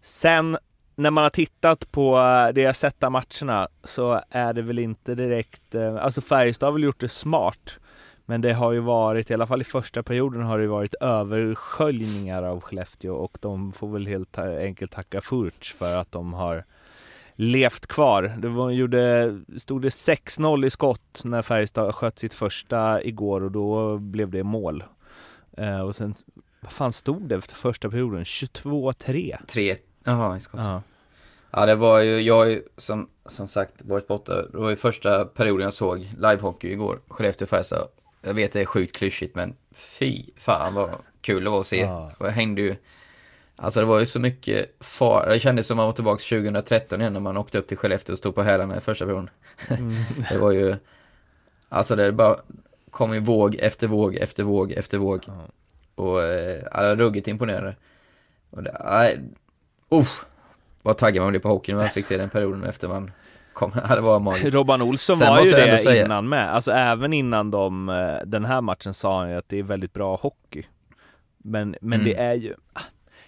[0.02, 0.58] Sen
[0.96, 4.80] när man har tittat på eh, det jag sett av matcherna så är det väl
[4.80, 7.80] inte direkt, eh, alltså Färjestad har väl gjort det smart.
[8.26, 12.44] Men det har ju varit, i alla fall i första perioden har det varit översköljningar
[12.44, 16.64] av Skellefteå och de får väl helt enkelt tacka Furch för att de har
[17.36, 18.36] levt kvar.
[18.38, 23.52] Det var, gjorde, stod det 6-0 i skott när Färjestad sköt sitt första igår och
[23.52, 24.84] då blev det mål.
[25.58, 26.16] Eh, och sen,
[26.60, 28.24] vad fan stod det efter första perioden?
[28.24, 29.46] 22-3?
[29.48, 30.62] Tre, jaha i skott.
[30.64, 30.82] Ja.
[31.56, 34.76] Ja det var ju, jag har ju som, som sagt varit borta, det var ju
[34.76, 37.88] första perioden jag såg livehockey igår, Skellefteå Färjestad.
[38.22, 40.90] Jag vet det är sjukt klyschigt men fy fan vad
[41.22, 41.80] kul det var att se.
[41.80, 42.12] Ja.
[42.18, 42.76] Och jag hängde ju,
[43.56, 47.14] alltså det var ju så mycket far, det kändes som man var tillbaka 2013 igen
[47.14, 49.30] när man åkte upp till Skellefteå och stod på hälarna i första perioden.
[50.30, 50.76] det var ju,
[51.70, 52.36] alltså det bara
[52.92, 55.24] kom i våg efter våg efter våg efter våg.
[55.28, 55.34] Ja.
[55.96, 57.76] Och eh, ruggigt imponerande.
[58.50, 59.20] Och det, nej,
[59.90, 60.26] uff,
[60.82, 63.12] vad taggad man blev på hockey när man fick se den perioden efter man
[63.54, 63.72] kom.
[63.90, 64.54] Det var magiskt.
[64.54, 66.54] Robban Olsson Sen var ju det säga- innan med.
[66.56, 69.94] Alltså även innan de, eh, den här matchen sa han ju att det är väldigt
[69.94, 70.64] bra hockey.
[71.38, 72.06] Men, men Mm.
[72.06, 72.54] det är ju...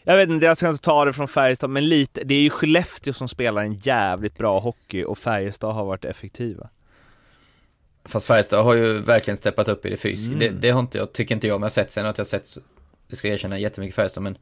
[0.07, 2.49] Jag vet inte, jag ska inte ta det från Färjestad, men lite, det är ju
[2.49, 6.69] Skellefteå som spelar en jävligt bra hockey och Färjestad har varit effektiva.
[8.05, 10.33] Fast Färjestad har ju verkligen steppat upp i det fysiska.
[10.33, 10.39] Mm.
[10.39, 12.25] Det, det har inte jag, tycker inte jag, men jag har sett sen att jag
[12.25, 12.57] har sett,
[13.07, 14.37] det ska jag erkänna, jättemycket Färjestad, men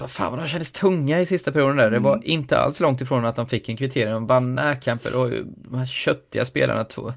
[0.00, 1.90] vad fan vad de kändes tunga i sista perioden där.
[1.90, 2.24] Det var Mm.
[2.26, 4.12] inte alls långt ifrån att de fick en kvittering.
[4.12, 7.12] De vann närkamper och de här köttiga spelarna två.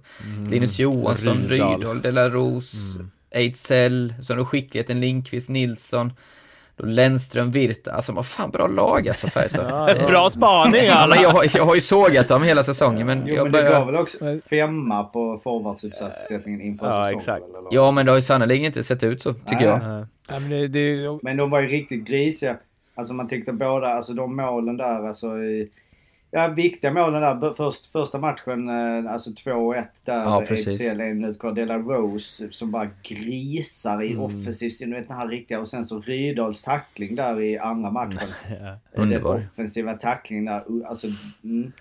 [0.49, 1.49] Linus Johansson, Mm.
[1.49, 1.79] Rydahl.
[1.79, 3.12] Rydahl, De La Rose, Mm.
[3.29, 6.13] Ejdsell, så har de skickligheten Lindqvist, Nilsson,
[6.84, 7.92] Lennström, Virta.
[7.92, 9.88] Alltså vad fan bra lag alltså Färjestad.
[9.88, 11.16] Det- Bra spaning Ja, alla!
[11.16, 13.60] men jag, har- jag har ju sågat dem hela säsongen, men Jo, jag men det
[13.60, 13.72] börjar...
[13.80, 14.18] gav väl också
[14.50, 17.18] femma på forwardsutsättningen inför Ja, säsongen?
[17.18, 17.44] exakt.
[17.44, 17.68] eller?
[17.72, 19.66] Ja, men det har ju sannerligen inte sett ut så, tycker Nej.
[19.66, 20.08] jag.
[20.30, 22.58] Ja, men det, det, Men de var ju riktigt grisiga.
[22.96, 25.70] Alltså man tyckte båda, alltså de målen där, alltså i,
[26.32, 27.54] Ja, viktiga målen där.
[27.54, 30.13] Först, första matchen, eh, alltså 2-1 där.
[30.24, 30.68] Ja, precis.
[30.82, 31.52] Ejdsell, en minut kvar.
[31.52, 34.22] Dela Rose som bara grisar i Mm.
[34.24, 35.60] offensiv, du vet den här riktiga.
[35.60, 38.30] Och sen så Rydahls tackling där i andra matchen.
[38.96, 39.04] ja.
[39.06, 40.63] Den offensiva tacklingen där.
[40.88, 41.08] Alltså,
[41.44, 41.72] mm.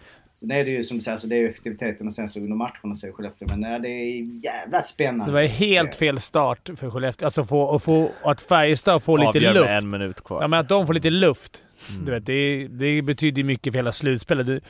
[0.40, 2.56] Sen är det ju som säger, så det är ju effektiviteten och sen så under
[2.56, 3.48] matcherna så är Skellefteå.
[3.50, 5.24] Men nej, det är jävla spännande.
[5.26, 7.26] det var ju helt fel start för Skellefteå.
[7.26, 9.64] Alltså få, att få, att Färjestad får lite Avgör luft.
[9.66, 10.42] med en minut kvar.
[10.42, 11.62] Ja, men att de får lite luft.
[11.90, 12.04] Mm.
[12.04, 14.46] Du vet, det, det betyder mycket för hela slutspelet.
[14.46, 14.60] Du,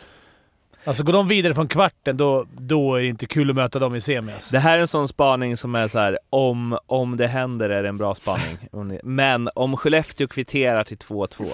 [0.85, 3.95] alltså går de vidare från kvarten, då, då är det inte kul att möta dem
[3.95, 4.33] i semi.
[4.33, 4.53] Alltså.
[4.53, 7.83] Det här är en sån spaning som är så här, om, om det händer är
[7.83, 8.59] det en bra spaning.
[9.03, 11.51] Men om Skellefteå kvitterar till 2-2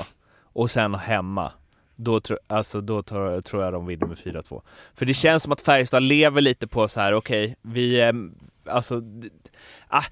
[0.53, 1.53] och sen hemma,
[1.97, 4.63] då, tro, alltså, då tror, tror jag de vinner med 4-2.
[4.95, 8.13] För det känns som att Färjestad lever lite på så här, okej, vi, eh,
[8.67, 9.03] alltså,
[9.89, 10.05] ah,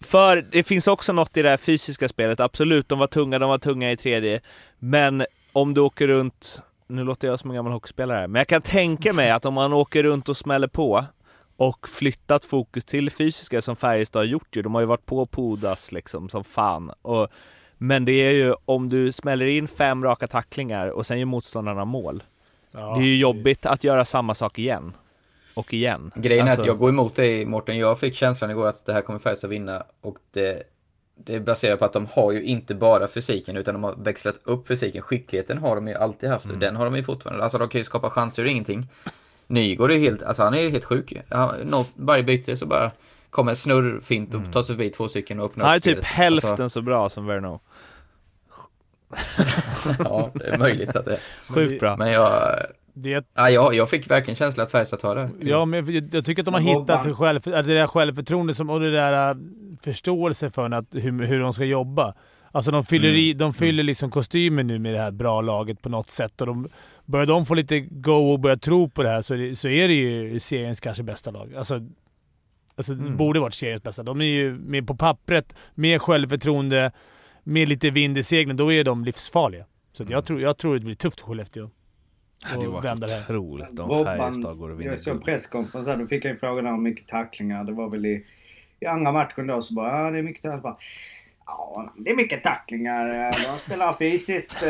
[0.00, 3.48] För det finns också något i det här fysiska spelet, absolut, de var tunga, de
[3.48, 4.40] var tunga i tredje,
[4.78, 8.62] men om du åker runt, nu låter jag som en gammal hockeyspelare, men jag kan
[8.62, 11.04] tänka mig att om man åker runt och smäller på
[11.56, 15.06] och flyttat fokus till det fysiska som Färjestad har gjort ju, de har ju varit
[15.06, 16.92] på Podas liksom som fan.
[17.02, 17.28] Och,
[17.78, 21.84] men det är ju om du smäller in fem raka tacklingar och sen gör motståndarna
[21.84, 22.22] mål.
[22.70, 24.92] Ja, det är ju jobbigt att göra samma sak igen.
[25.54, 26.10] Och igen.
[26.14, 27.78] Grejen är Alltså- att jag går emot dig Mårten.
[27.78, 30.62] Jag fick känslan igår att det här kommer Färjestad vinna och det,
[31.24, 34.36] det är baserat på att de har ju inte bara fysiken utan de har växlat
[34.44, 35.02] upp fysiken.
[35.02, 37.42] Skickligheten har de ju alltid haft och den har de ju fortfarande.
[37.44, 38.88] Alltså de kan ju skapa chanser ur ingenting.
[39.46, 41.18] Nygård är ju helt, alltså han är ju helt sjuk ju.
[41.28, 42.90] Han- Varje byte så bara
[43.30, 46.04] kommer en snurr fint och tar sig förbi två stycken och öppnar Han är typ
[46.04, 47.60] hälften Alltså, så bra som Verno.
[49.98, 51.20] ja, det är möjligt att det är.
[51.48, 51.96] Sjukt bra.
[51.96, 52.52] Men jag,
[53.02, 55.30] Det, ja, jag, jag fick verkligen känslan att Färjestad tar det.
[55.40, 58.54] ja, men jag, jag tycker att de har hittat Robban- själv, att det där självförtroende
[58.54, 59.36] som, och det där äh,
[59.82, 62.14] förståelse för att, hur, hur de ska jobba.
[62.52, 63.20] Alltså de fyller, Mm.
[63.20, 66.40] i, de fyller liksom kostymen nu med det här bra laget på något sätt.
[66.40, 66.68] Och de,
[67.04, 69.68] börjar de få lite go och börja tro på det här så, är det, så
[69.68, 71.54] är det ju seriens kanske bästa lag.
[71.54, 71.80] Alltså,
[72.76, 73.16] alltså det Mm.
[73.16, 74.02] borde varit seriens bästa.
[74.02, 76.92] De är ju med på pappret, med självförtroende,
[77.44, 78.56] med lite vind i seglen.
[78.56, 79.64] Då är de livsfarliga.
[79.92, 81.70] Så att jag, tror, jag tror det blir tufft för Skellefteå.
[82.42, 83.22] Det här.
[83.22, 85.24] otroligt om Färjestad går och vinner Jag såg guld.
[85.24, 87.64] presskonferens här, då fick jag ju frågan om mycket tacklingar.
[87.64, 88.24] Det var väl i,
[88.80, 90.78] i andra matchen då så bara, ja det är mycket tacklingar.
[91.46, 93.30] Ja, det är mycket tacklingar.
[93.52, 94.62] De spelar fysiskt.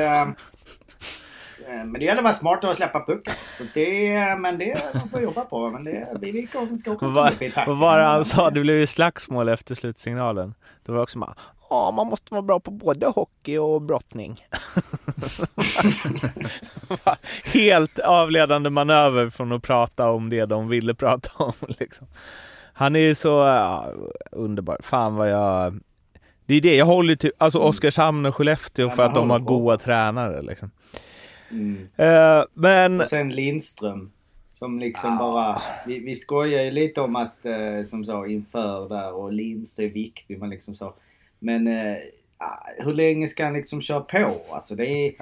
[1.67, 3.35] Eh, Men det gäller att vara smart och släppa pucken.
[3.37, 5.71] Så det, men det de får jobba på.
[5.71, 6.59] Men det, vi vi ska
[6.93, 7.07] åka
[7.67, 8.51] Vad var, det han sa?
[8.51, 10.55] Det blev ju slagsmål efter slutsignalen.
[10.87, 11.35] Det var också bara
[11.71, 14.45] Ja, man måste vara bra på både hockey och brottning.
[17.45, 21.53] Helt avledande manöver från att prata om det de ville prata om.
[21.69, 22.07] Liksom.
[22.73, 23.87] Han är ju så ja,
[24.33, 24.79] underbar.
[24.83, 25.81] Fan vad jag...
[26.47, 29.77] Det är det, jag håller typ, alltså Oskarshamn och Skellefteå för att de har goda
[29.77, 30.71] tränare liksom.
[31.51, 31.89] Mm.
[31.97, 34.11] Eh, men, Och sen Lindström.
[34.55, 35.59] Som liksom bara...
[35.87, 39.91] Vi, vi skojar ju lite om att, eh, som så, inför där och Lindström är
[39.91, 40.39] viktig.
[40.39, 40.95] Men liksom så.
[41.39, 41.69] Men
[42.39, 44.41] ah, hur länge ska han liksom köra på?
[44.51, 45.13] Alltså det är...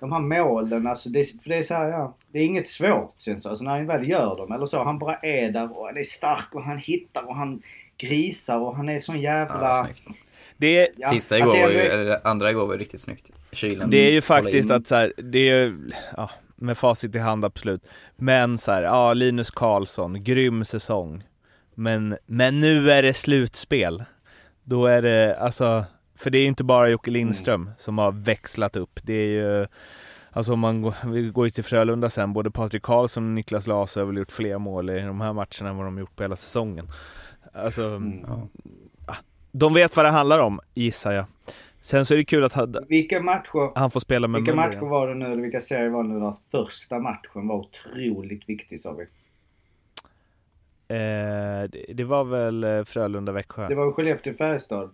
[0.00, 2.14] De här målen, alltså det, är- för det är så här, ja.
[2.28, 4.84] Det är inget svårt känns det Alltså när han väl gör dem eller så.
[4.84, 7.62] Han bara är där och han är stark och han hittar och han
[7.96, 9.54] grisar och han är sån jävla...
[9.60, 9.88] Ja,
[10.56, 13.00] det, är- Ja, Sista igår det var ju, eller det andra igår var ju riktigt
[13.00, 13.30] snyggt.
[13.54, 13.90] Kylen.
[13.90, 14.72] Det är ju faktiskt in.
[14.76, 17.82] att så här, det är ju, ja, med facit i hand absolut.
[18.16, 21.24] Men så här, ja Linus Karlsson, grym säsong.
[21.74, 24.04] Men, men nu är det slutspel.
[24.64, 25.84] Då är det, alltså,
[26.18, 29.00] för det är ju inte bara Jocke Lindström som har växlat upp.
[29.02, 29.66] Det är ju,
[30.30, 33.66] alltså om man går, vi går ju till Frölunda sen, både Patrik Karlsson och Niklas
[33.66, 36.22] Larsson har väl gjort fler mål i de här matcherna än vad de gjort på
[36.22, 36.88] hela säsongen.
[37.52, 38.24] Alltså, Mm.
[39.06, 39.16] Ja.
[39.52, 41.24] de vet vad det handlar om, gissar jag.
[41.84, 43.78] Sen så är det kul att han, Vilka matcher...
[43.78, 46.20] han får spela med Vilka matcher var det nu, eller vilka serier var det nu
[46.20, 49.02] där första matchen var otroligt viktig sa vi?
[50.88, 53.68] Eh, det, det var väl eh, Frölunda-Växjö?
[53.68, 54.90] Det var Skellefteå-Färjestad.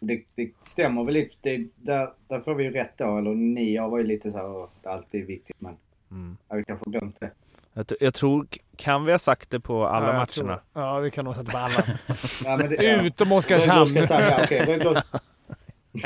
[0.00, 1.36] Det, det stämmer väl lite.
[1.42, 3.18] Det, där, där får vi ju rätt då.
[3.18, 5.76] Eller ni, jag var ju lite så här, "Åh, det är viktigt men
[6.10, 6.36] Mm.
[6.48, 7.30] jag kanske glömt det.
[7.78, 8.46] Jag, jag tror,
[8.76, 10.60] kan vi ha sagt det på alla Ja, jag matcherna?
[10.72, 11.74] tror- Ja, vi kan nog sätta på alla.
[12.44, 13.02] Ja, men det, ja.
[13.02, 13.94] Utom Oskarshamn.
[13.94, 15.02] jag ja, då-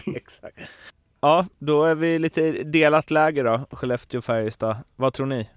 [0.17, 0.59] Exakt.
[1.21, 4.77] Ja, då är vi lite delat läge då, Skellefteå-Färjestad.
[4.97, 5.51] Vad tror ni?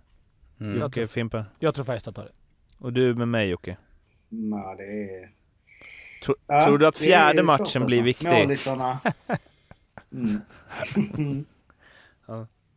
[0.59, 0.79] Mm.
[0.79, 1.43] Jocke, Fimpen?
[1.59, 2.31] Jag tror Färjestad tar det.
[2.77, 3.77] Och du med mig Jocke?
[4.29, 5.29] Ja, det är...
[6.25, 7.85] Tro, Ja, tror du att det är fjärde matchen alltså.
[7.85, 8.27] blir viktig?
[8.27, 8.97] Målisarna.
[10.11, 10.41] Mm.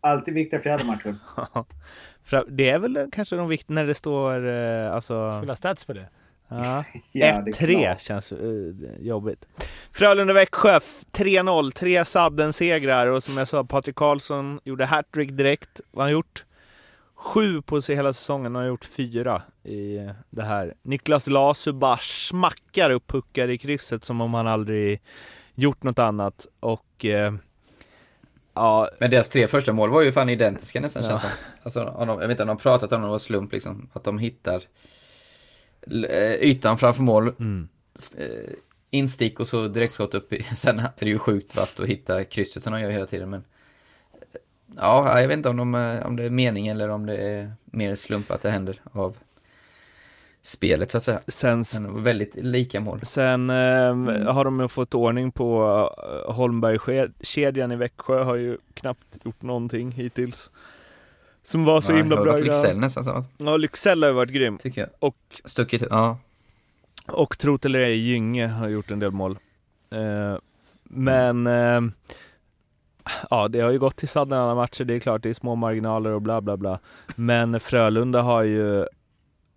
[0.07, 1.19] Alltid viktiga fjärde matchen.
[2.23, 5.31] För det är väl kanske de viktiga när det står eh, alltså...
[5.37, 6.09] Skulle ha stats på det.
[6.49, 6.85] Ja.
[7.13, 8.01] Ja, det är 1-3 klart.
[8.01, 9.47] känns uh, jobbigt.
[9.93, 15.81] Frölunda-Växjö, f- 3-0, tre sadden-segrar och som jag sa, Patrik Karlsson gjorde hattrick direkt.
[15.91, 16.45] Vad har han gjort?
[17.15, 19.99] Sju på sig hela säsongen och har gjort fyra i
[20.31, 20.75] det här.
[20.83, 25.01] Niklas Lasu bara smackar upp puckar i krysset som om han aldrig
[25.55, 27.35] gjort något annat och eh,
[28.57, 31.09] ja, Men deras tre första mål var ju fan identiska nästan Ja.
[31.09, 31.31] känns som.
[31.63, 33.89] Alltså, de, jag vet inte om de har pratat om det, det var slump liksom.
[33.93, 34.63] Att de hittar
[36.09, 37.69] eh, ytan framför mål, mm.
[38.19, 38.53] eh,
[38.91, 40.47] instick och så direktskott upp i.
[40.57, 43.45] Sen är det ju sjukt vasst att hitta krysset som de gör hela tiden men
[44.13, 44.41] eh,
[44.77, 47.95] Ja, jag vet inte om, de, om det är mening eller om det är mer
[47.95, 49.17] slump att det händer av
[50.47, 51.21] spelet så att säga.
[51.27, 53.01] sen Men väldigt lika mål.
[53.03, 55.63] Sen eh, har de ju fått ordning på
[56.27, 60.51] uh, Holmberg-kedjan i Växjö har ju knappt gjort någonting hittills.
[61.43, 62.37] Som var så Ja, himla bra.
[62.37, 64.59] Lycksell nästan så, Ja, Lycksell har ju varit grym.
[64.59, 64.91] tycker jag.
[64.99, 66.19] Och, Stuckit, ja.
[67.07, 69.39] Och trot eller ej, Gynge har gjort en del mål.
[69.91, 70.39] Eh,
[70.85, 71.81] men eh,
[73.31, 74.85] ja, det har ju gått till sadden alla matcher.
[74.85, 76.79] Det är klart, det är små marginaler och bla bla bla.
[77.17, 78.87] Men Frölunda har ju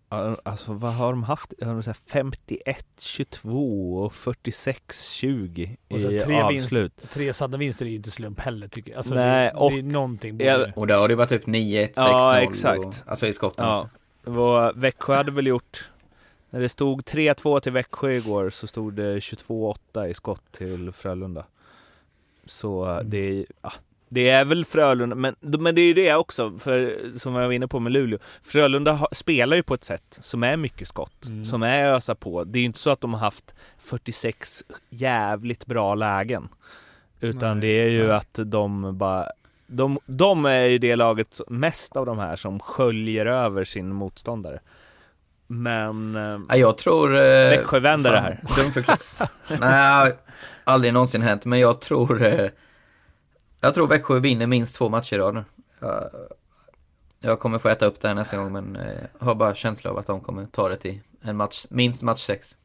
[0.10, 1.54] Alltså vad har de haft?
[1.62, 6.94] Har de så här 51, 22 och 46, 20 Och så i tre avslut.
[7.02, 8.98] Vinst, tre sadda vinster är ju inte slump heller tycker jag.
[8.98, 10.40] Alltså, Nej, det, och- det är någonting.
[10.40, 11.94] Ja, borde- Och där har det varit typ 9-1, 6-0.
[11.96, 13.04] Ja, Och, exakt.
[13.08, 13.82] alltså i skotten Ja.
[13.82, 13.90] också.
[14.32, 15.90] Var, Växjö hade väl gjort,
[16.50, 21.46] när det stod 3-2 till Växjö igår så stod det 22-8 i skott till Frölunda.
[22.46, 23.10] Så Mm.
[23.10, 23.72] det, är, ja,
[24.10, 27.52] det är väl Frölunda, men, men det är ju det också, för som jag var
[27.54, 28.20] inne på med Luleå.
[28.42, 31.46] Frölunda har, spelar ju på ett sätt som är mycket skott, Mm.
[31.46, 32.44] som är ösa på.
[32.44, 36.50] Det är ju inte så att de har haft 46 jävligt bra lägen.
[37.20, 38.12] Utan Nej, det är ju nej.
[38.16, 39.28] att de bara
[39.68, 44.60] de, de är ju det laget, mest av de här, som sköljer över sin motståndare.
[45.48, 47.16] Men eh, Ja, jag tror...
[47.16, 48.44] Eh, Växjö vänder det här.
[48.56, 48.84] Dum
[49.60, 50.16] Nej,
[50.64, 52.26] aldrig någonsin hänt, men jag tror...
[52.26, 52.50] Eh,
[53.60, 55.44] jag tror Växjö vinner minst två matcher i rad nu.
[55.80, 56.10] Jag,
[57.20, 58.78] jag kommer få äta upp det här nästa gång, men
[59.20, 62.22] jag har bara känsla av att de kommer ta det till en match, minst match
[62.22, 62.58] sex.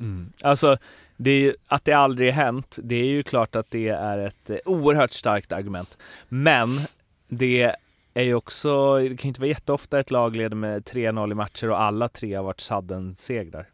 [0.00, 0.32] Mm.
[0.42, 0.76] Alltså,
[1.16, 4.56] det är, att det aldrig hänt, det är ju klart att det är ett eh,
[4.64, 5.98] oerhört starkt argument.
[6.28, 6.80] Men
[7.28, 7.76] det
[8.14, 11.34] är ju också, det kan ju inte vara jätteofta ett lag leder med 3-0 i
[11.34, 13.68] matcher och alla tre har varit sudden-segrar.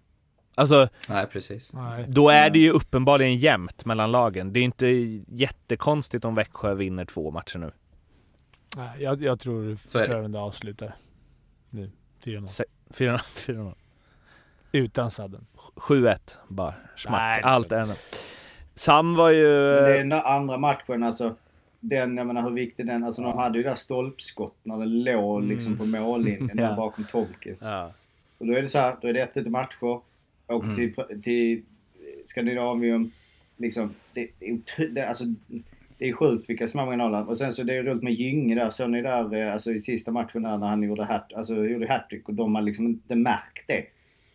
[0.54, 1.72] Alltså, Nej, precis.
[2.08, 4.52] Då är det ju uppenbarligen jämnt mellan lagen.
[4.52, 4.86] Det är inte
[5.28, 7.70] jättekonstigt om Växjö vinner två matcher nu.
[8.76, 9.76] Nej, jag, jag tror det.
[10.06, 10.94] Frölunda avslutar
[11.70, 11.90] nu.
[12.24, 12.46] 4-0.
[12.46, 13.18] Se- 4-0.
[13.18, 13.74] 4-0.
[14.72, 15.46] Utan sadden.
[15.76, 16.16] 7-1
[16.48, 16.74] bara.
[16.96, 17.12] Smack.
[17.20, 17.88] Nej, det- Allt är.
[18.74, 19.46] Sam var ju...
[19.48, 21.34] Men det är den där andra matchen, alltså.
[21.80, 25.42] Den, jag menar hur viktig den, alltså de hade ju där stolpskott när det låg
[25.44, 26.74] liksom på mållinjen Ja.
[26.76, 27.58] bakom Tolkis.
[27.62, 27.92] Ja.
[28.38, 30.00] Och då är det så här, då är det 1 i matcher.
[30.52, 30.76] Och Mm.
[30.76, 31.62] till, till
[32.26, 33.10] Skandinavium,
[33.56, 35.24] liksom, det, det, är otro- det, alltså,
[35.98, 37.28] det är sjukt vilka små marginaler.
[37.28, 39.78] Och sen så det är roligt med Gynge där, såg ni där eh, alltså, i
[39.78, 43.14] sista matchen där när han gjorde, hat, alltså, gjorde hattrick och de har liksom inte
[43.14, 43.84] märkt det.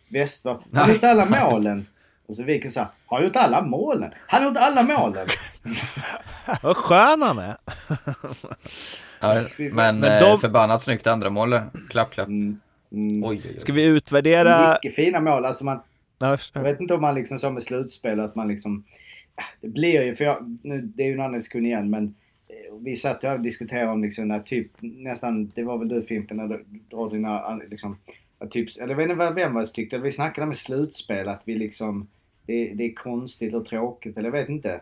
[0.08, 1.86] Westberg, har han gjort alla målen?
[2.26, 4.10] Och så Viken sa, har han gjort alla målen?
[4.26, 5.26] Han har gjort alla målen!
[6.62, 7.56] Vad skön han är.
[9.20, 11.66] Ja, men Men eh, de- förbannat snyggt andra mål där.
[11.90, 12.28] Klapp, klapp.
[12.28, 12.60] Mm.
[12.92, 13.24] Mm.
[13.24, 13.60] Oj, oj, oj.
[13.60, 14.72] Ska vi utvärdera...
[14.82, 15.44] Mycket fina mål.
[15.44, 15.80] Alltså man,
[16.54, 18.84] jag vet inte om man liksom som med slutspel att man liksom...
[19.36, 22.14] Äh, det blir ju, för jag, nu, det är ju en annan diskussion igen men
[22.48, 26.36] eh, vi satt och diskuterade om liksom när typ nästan, det var väl du Fimpen
[26.36, 27.96] när du drar dina liksom,
[28.50, 31.28] typ, eller jag vet inte vem var det som tyckte, vi snackade om med slutspel
[31.28, 32.08] att vi liksom,
[32.46, 34.80] det, det är konstigt och tråkigt eller jag vet inte.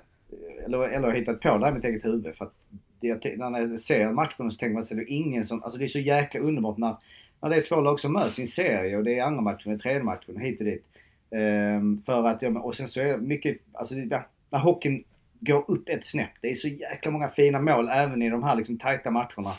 [0.64, 2.54] Eller, eller jag har hittat på det här med mitt eget huvud för att
[3.00, 5.84] det, när jag ser matchen så tänker man sig det är ingen som, alltså det
[5.84, 6.96] är så jäkla underbart när,
[7.40, 9.72] när det är två lag som möts i en serie och det är andra matchen,
[9.72, 10.84] det är tredje matchen hit och dit.
[11.30, 15.04] Ehm, för att, ja, och sen så är det mycket, alltså ja, när hockeyn
[15.40, 16.30] går upp ett snäpp.
[16.40, 19.52] Det är så jäkla många fina mål även i de här liksom tajta matcherna.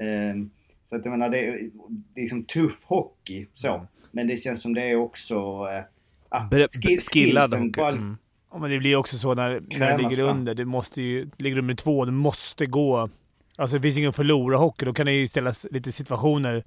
[0.00, 0.50] Ehm,
[0.88, 3.86] så att jag menar, det är, det är liksom tuff hockey så.
[4.10, 5.34] Men det känns som det är också...
[5.34, 5.82] Eh,
[6.28, 7.80] ah, skill- skillad skillsen hockey.
[7.80, 8.16] bara- Mm.
[8.52, 10.38] Ja, men det blir också så när, när du ligger fram.
[10.38, 10.54] under.
[10.54, 13.08] Du måste ju, ligger du med två, du måste gå.
[13.56, 14.84] Alltså det finns ingen förlora hockey.
[14.86, 16.64] Då kan det ju ställas lite situationer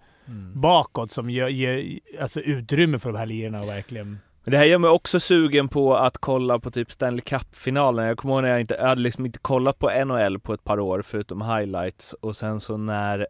[0.54, 4.20] bakåt som ger, ger alltså, utrymme för de här lirarna och verkligen...
[4.44, 8.06] Men det här gör mig också sugen på att kolla på typ Stanley Cup-finalen.
[8.06, 10.64] Jag kommer ihåg när jag inte, jag hade liksom inte kollat på NHL på ett
[10.64, 13.28] par år förutom highlights och sen så när,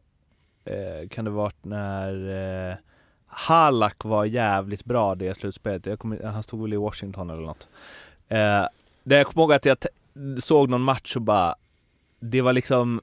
[0.65, 2.75] eh, kan det varit när eh,
[3.27, 5.85] Halak var jävligt bra det slutspelet.
[5.85, 7.67] Jag kommer, han stod väl i Washington eller något.
[8.29, 8.67] Eh,
[9.03, 9.77] där jag kommer ihåg att jag
[10.39, 11.55] såg någon match och bara,
[12.19, 13.01] det var liksom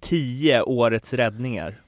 [0.00, 1.80] tio årets räddningar.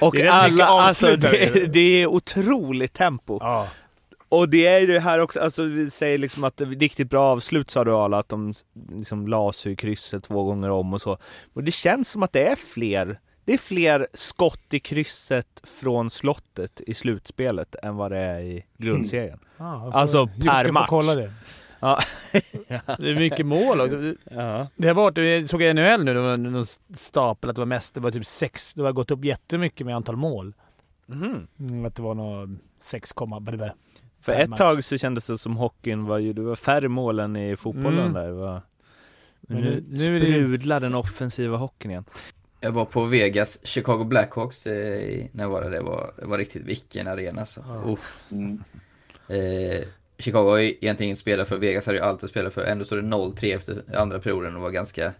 [0.00, 3.38] Och det är rätt mycket alla, alltså det, det är otroligt tempo.
[3.40, 3.68] Ja.
[4.28, 7.70] Och det är ju det här också, alltså vi säger liksom att riktigt bra avslut
[7.70, 8.52] sa du Arla, att de
[8.92, 11.18] liksom la sig i krysset två gånger om och så.
[11.54, 16.10] Och det känns som att det är fler, det är fler skott i krysset från
[16.10, 19.38] slottet i slutspelet än vad det är i grundserien.
[19.56, 20.86] Jag får- Alltså, Jocke per får match.
[20.88, 21.32] kolla det.
[21.80, 22.00] Ja.
[22.98, 24.14] Det är mycket mål också.
[24.30, 24.66] ja.
[24.76, 27.66] Det har varit, jag såg i NHL nu, det var någon stapel att det var
[27.66, 30.54] mest, det var typ sex, det har gått upp jättemycket med antal mål.
[31.06, 31.46] Mhm.
[31.60, 33.74] Mm, att det var nog 6, vad det var.
[34.20, 34.58] För ett match.
[34.58, 37.98] tag så kändes det som hockeyn var ju, det var färre mål än i fotbollen
[37.98, 38.12] Mm.
[38.12, 38.30] där.
[38.30, 38.62] Var,
[39.40, 42.04] Men nu, nu- är det sprudlar den offensiva hockeyn igen.
[42.60, 45.70] Jag var på Vegas, Chicago Blackhawks, eh, när var det?
[45.70, 47.64] Det var, det var riktigt vilken arena så.
[47.68, 47.92] Ja.
[47.92, 48.22] Uff.
[48.30, 48.62] Mm.
[49.28, 49.84] Eh,
[50.18, 52.62] Chicago har ju egentligen spelat för, Vegas hade ju allt att spela för.
[52.64, 55.12] Ändå står det 0-3 efter andra perioden och var ganska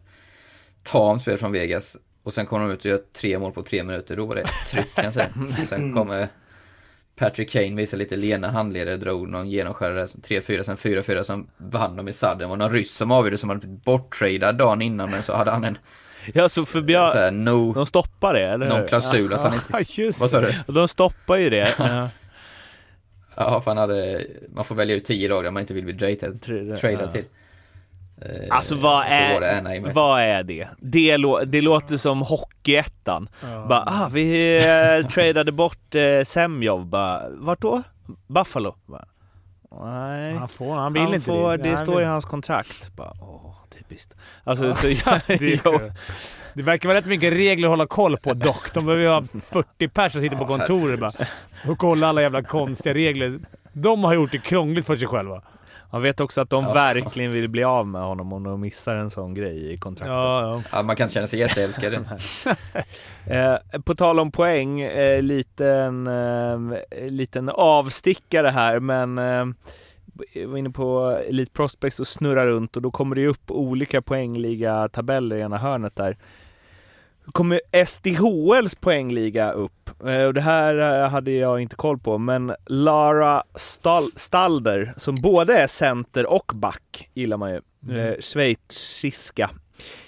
[0.82, 1.96] tamt spel från Vegas.
[2.22, 4.44] Och sen kom de ut och gör tre mål på tre minuter, då var det
[4.70, 5.28] tryck kan jag säga.
[5.68, 6.28] Sen kommer
[7.18, 12.08] Patrick Kane visade lite lena handleder, drog någon genomskärare, 3-4, sen 4-4, sen vann de
[12.08, 12.48] i sadden.
[12.48, 15.64] Var någon ryss som avgjorde som hade blivit borttradad dagen innan, men så hade han
[15.64, 15.78] en
[16.34, 19.54] Ja, så för Björn, så här, no, de stoppar det, eller någon klausul att han
[19.54, 19.66] inte...
[19.72, 20.54] Ja, just Vad sa du?
[20.66, 21.74] Ja, de stoppar ju det.
[21.78, 22.08] Ja.
[23.36, 25.94] Ja, för han hade, man får välja ut 10 lag där man inte vill bli
[25.94, 26.42] tradad,
[26.80, 27.10] tradad Ja.
[27.10, 27.24] till.
[28.22, 29.08] Eh, Alltså vad så
[29.40, 29.94] det är, med.
[29.94, 30.68] vad är det?
[30.78, 33.28] Det, lå, det låter som Hockeyettan.
[33.42, 33.66] Ja.
[33.68, 34.56] Bara, ah, vi
[35.02, 36.86] eh, tradade bort eh, Semjov.
[36.86, 37.82] Bara, vart då?
[38.26, 38.74] Buffalo?
[38.86, 39.04] Bara,
[39.80, 40.34] Nej.
[40.34, 41.62] Han får, han vill Han inte får, det.
[41.62, 42.96] det Han står vill- i hans kontrakt.
[42.96, 44.14] Bara, åh, typiskt.
[44.44, 45.92] Alltså, så, det, är jag, skönt.
[46.54, 48.74] det verkar vara rätt mycket regler att hålla koll på dock.
[48.74, 51.12] De behöver ju ha 40 pers som sitter på Ja, kontoret bara
[51.68, 53.40] och kolla alla jävla konstiga regler.
[53.72, 55.42] De har gjort det krångligt för sig själva.
[55.90, 56.72] Man vet också att de Ja.
[56.72, 60.14] verkligen vill bli av med honom om de missar en sån grej i kontraktet.
[60.16, 60.62] Ja, ja.
[60.72, 61.94] Ja, man kan inte känna sig jätteälskad.
[63.26, 69.46] Eh, på tal om poäng, eh, liten, eh, liten avstickare här, men eh,
[70.32, 74.02] jag var inne på Elite Prospects och snurrar runt och då kommer det upp olika
[74.02, 76.16] poängliga tabeller i ena hörnet där.
[77.32, 79.90] Kommer SDHLs poängliga upp.
[80.06, 85.14] Eh, och det här eh, hade jag inte koll på, men Lara Stal- Stalder, som
[85.14, 87.60] både är center och back, gillar man ju.
[87.98, 89.50] Eh, schweiziska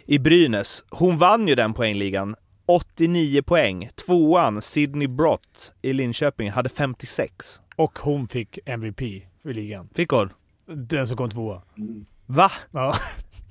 [0.07, 0.85] i Brynäs.
[0.91, 2.37] Hon vann ju den poängligan.
[2.67, 3.89] 89 poäng.
[4.07, 7.61] Tvåan, Sydney Brott i Linköping, hade 56.
[7.77, 9.01] Och hon fick MVP
[9.43, 9.89] för ligan.
[9.95, 10.33] Fick hon?
[10.67, 11.63] Den som kom tvåa.
[12.27, 12.51] Va?
[12.71, 12.95] Ja.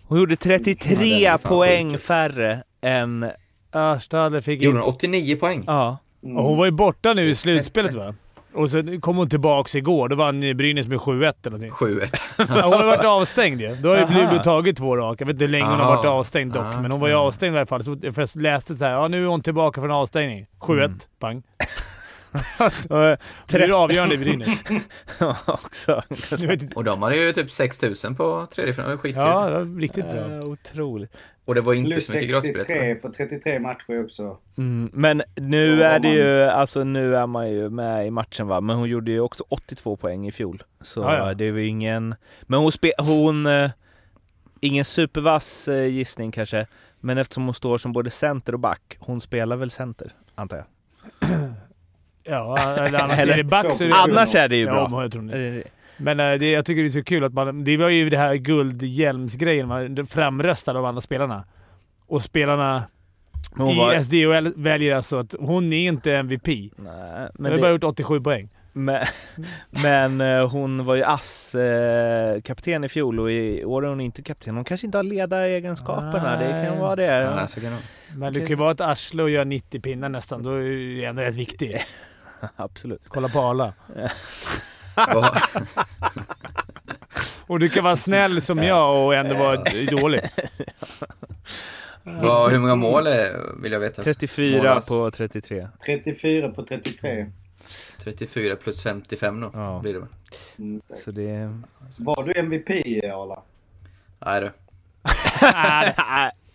[0.03, 2.01] Hon gjorde Ja, den 33 är fan poäng sjuk.
[2.01, 3.31] färre än...
[3.75, 4.83] Örstad fick Gjorde in...
[4.83, 5.63] hon 89 poäng?
[5.67, 5.97] Ja.
[6.21, 8.13] Och hon var ju borta nu i slutspelet va?
[8.53, 10.09] Och sen kom hon tillbaks igår.
[10.09, 11.71] Då vann Brynäs med 7-1 eller någonting.
[11.71, 12.07] 7-1.
[12.37, 13.75] Ja, hon har varit avstängd ju.
[13.75, 14.13] Då har ju Aha.
[14.19, 15.15] Luleå tagit två raka.
[15.21, 15.95] Jag vet inte hur länge hon har Aha.
[15.95, 16.81] varit avstängd dock, Ah.
[16.81, 17.83] men hon var ju avstängd i alla fall.
[17.83, 20.45] Så jag först läste så här, ja nu är hon tillbaka från avstängning.
[20.59, 20.99] 7-1, Mm.
[21.19, 21.43] pang.
[22.89, 23.17] Och,
[23.47, 24.49] Det är avgörande i Brynäs.
[25.45, 26.01] också.
[26.31, 26.75] Vet inte.
[26.75, 29.23] Och de hade ju typ 6000 på tredje finalen, det var skitkul.
[29.23, 30.19] Ja, det var riktigt bra.
[30.19, 31.17] Eh, otroligt.
[31.49, 32.65] Och det var inte Plus så mycket gratisbiljetter.
[32.65, 34.37] 63 på 33 matcher också.
[34.57, 38.11] Mm, men nu Ja, är det man- ju, alltså nu är man ju med i
[38.11, 40.63] matchen va, men hon gjorde ju också 82 poäng i fjol.
[40.81, 41.33] Så Ja, ja.
[41.33, 43.69] det är väl ingen, men hon, spe, hon eh,
[44.59, 46.65] ingen supervass eh, gissning kanske,
[46.99, 50.65] men eftersom hon står som både center och back, hon spelar väl center, antar jag.
[52.23, 53.93] Ja, eller annars Eller- är det back så är det...
[53.95, 54.87] Annars är det ju Ja, bra.
[54.89, 55.63] men jag tror det.
[55.99, 57.63] Men eh, det, jag tycker det är så kul att man...
[57.63, 61.45] Det var ju det här guldhjälmsgrejen, man framröstade av alla spelarna.
[62.07, 62.83] Och spelarna
[63.55, 66.47] hon i var, SDHL väljer alltså att hon är inte MVP.
[66.47, 68.49] nej, Men men, har det, bara gjort 87 poäng.
[68.73, 69.05] men,
[69.69, 74.01] men eh, hon var ju ass eh, kapten i fjol och i år är hon
[74.01, 74.55] inte kapten.
[74.55, 77.05] Hon kanske inte har ledaregenskaperna, det kan vara det.
[77.05, 77.77] Ja, så kan det
[78.15, 80.43] Men det kan ju vara ett arsle och göra 90 pinnar nästan.
[80.43, 80.61] Då är
[80.97, 81.81] det ändå rätt viktigt.
[82.55, 83.01] Absolut.
[83.07, 83.73] Kolla på Arla.
[87.47, 90.21] Och du kan vara snäll som jag och ändå vara dålig.
[92.03, 94.03] Vad, hur många mål är, vill jag veta?
[94.03, 94.87] 34 Målas.
[94.87, 95.67] på 33.
[95.85, 97.31] 34 på 33.
[98.03, 99.79] 34 plus 55 då, Ja.
[99.81, 100.07] blir det väl?
[100.57, 100.81] Mm.
[100.95, 101.59] Så det...
[101.99, 102.69] Var du MVP
[103.03, 103.41] Arla?
[104.19, 104.51] Nej.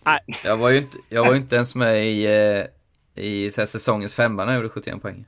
[0.04, 2.64] Nej, Jag var ju inte, jag var ju inte ens med i, eh,
[3.24, 5.24] i så här, säsongens femma när jag gjorde 71 poäng.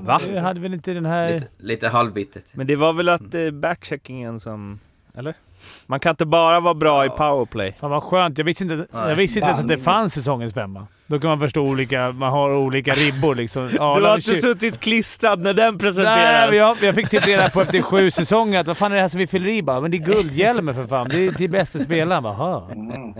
[0.00, 0.20] Va?
[0.32, 1.32] Du hade väl inte den här...
[1.32, 2.44] Lite, lite halvbitet.
[2.52, 4.78] Men det var väl att eh, backcheckingen som...
[5.14, 5.34] Eller?
[5.86, 7.16] Man kan inte bara vara bra i Ja.
[7.16, 7.76] powerplay.
[7.80, 8.38] Fan vad skönt.
[8.38, 9.14] Jag visste inte, jag Nej.
[9.14, 10.86] visste inte ens att det fanns säsongens femma.
[11.06, 12.12] Då kan man förstå olika...
[12.12, 13.68] Man har olika ribbor liksom.
[13.68, 16.48] Du Arla- har inte suttit klistrad när den Nej, presenteras.
[16.50, 19.02] men jag, jag fick typ reda på efter sju säsonger att vad fan är det
[19.02, 19.80] här som vi fyller i bara?
[19.80, 21.08] Men det är guldhjälmen för fan.
[21.08, 22.22] Det är till bästa spelaren.
[22.22, 22.72] Bara.
[22.72, 23.14] Mm.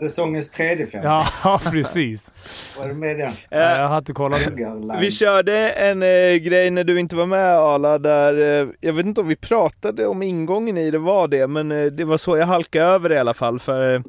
[0.00, 1.00] Säsongens tredje fem.
[1.04, 2.32] ja, ja, precis.
[2.78, 3.32] Var du med den?
[3.50, 4.40] Eh, jag har inte kollat.
[5.00, 9.06] Vi körde en eh, grej när du inte var med Arla, där, eh, jag vet
[9.06, 12.36] inte om vi pratade om ingången i det var det, men eh, det var så
[12.36, 13.58] jag halkade över det i alla fall.
[13.58, 14.02] För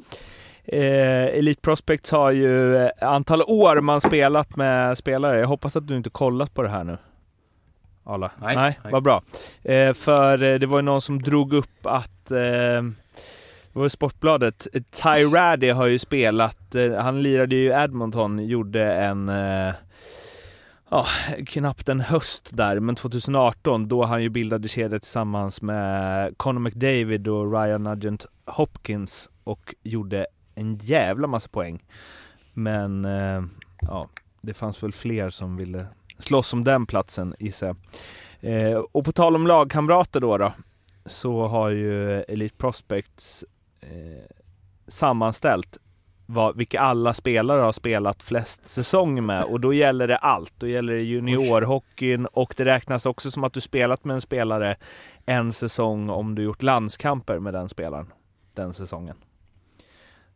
[0.64, 5.40] eh, Elite Prospects har ju eh, antal år man spelat med spelare.
[5.40, 6.98] Jag hoppas att du inte kollat på det här nu.
[8.04, 8.30] Arla?
[8.40, 8.78] Nej, nej.
[8.82, 8.92] nej.
[8.92, 9.22] vad bra.
[9.62, 12.82] Eh, för eh, det var ju någon som drog upp att eh,
[13.72, 14.68] var Sportbladet.
[14.72, 19.74] Ty har ju spelat, eh, han lirade ju i Edmonton, gjorde en eh,
[20.90, 21.06] ja,
[21.46, 27.28] knappt en höst där, men 2018 då han ju bildade kedja tillsammans med Conor McDavid
[27.28, 31.82] och Ryan Nugent Hopkins och gjorde en jävla massa poäng.
[32.52, 33.42] Men eh,
[33.80, 34.08] ja,
[34.40, 35.86] det fanns väl fler som ville
[36.18, 37.76] slåss om den platsen gissar jag.
[38.40, 40.52] Eh, och på tal om lagkamrater då, då
[41.06, 43.44] så har ju Elite Prospects
[43.82, 44.24] eh,
[44.86, 45.78] sammanställt
[46.26, 50.52] vad, vilka alla spelare har spelat flest säsonger med och då gäller det allt.
[50.58, 54.76] Då gäller det juniorhockeyn och det räknas också som att du spelat med en spelare
[55.26, 58.12] en säsong om du gjort landskamper med den spelaren
[58.54, 59.16] den säsongen.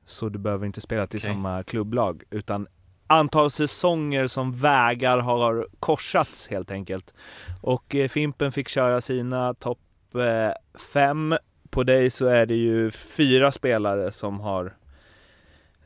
[0.04, 1.32] Så du behöver inte spela till Okej.
[1.32, 2.66] samma klubblag utan
[3.06, 7.14] antal säsonger som vägar har korsats helt enkelt.
[7.62, 9.80] Och eh, Fimpen fick köra sina topp
[10.14, 11.34] eh, fem.
[11.76, 14.64] På dig så är det ju fyra spelare som har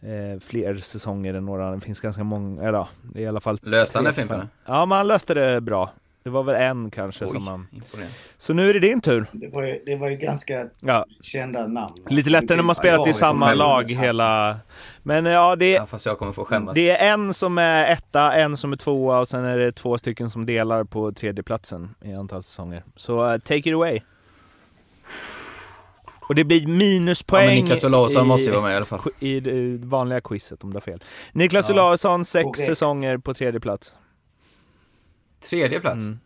[0.01, 1.70] eh, fler säsonger än några.
[1.70, 4.49] Det finns ganska många, eller ja, det är i alla fall Löste han det Fimpen?
[4.66, 5.91] Ja, men han löste det bra.
[6.22, 7.66] Det var väl en kanske Oj, som han...
[7.72, 8.14] imponerande.
[8.38, 9.26] Så nu är det din tur.
[9.32, 11.95] Det var ju, det var ju ganska Ja, kända namn.
[12.09, 13.59] lite lättare när man spelat i samma själv.
[13.59, 14.59] lag hela...
[15.03, 16.74] Men ja, det, Ja, fast jag kommer få skämmas.
[16.74, 19.99] det är en som är etta, en som är tvåa och sen är det två
[19.99, 22.82] stycken som delar på tredjeplatsen i antal säsonger.
[22.97, 24.01] Så uh, take it away.
[26.30, 28.84] Och det blir ja, men minuspoäng Niklas Olausson i, måste ju vara med i alla
[28.84, 29.00] fall.
[29.18, 31.04] i det vanliga quizet om du har fel.
[31.32, 31.74] Niklas Ja.
[31.74, 32.66] Olausson, sex Korrekt.
[32.66, 33.98] säsonger på tredje plats.
[35.48, 36.02] Tredje plats.
[36.06, 36.20] Mm.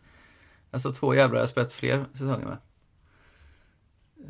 [0.71, 2.57] Alltså två jävlar jag spelat fler säsonger med.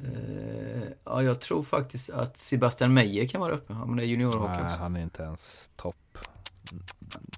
[0.03, 3.73] Eh, ja, jag tror faktiskt att Sebastian Meyer kan vara uppe.
[3.73, 4.77] Ja, men det är juniorhockey Nej, också.
[4.77, 6.17] han är inte ens topp.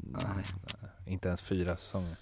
[0.01, 0.43] Nej.
[1.07, 2.15] Inte ens fyra säsonger.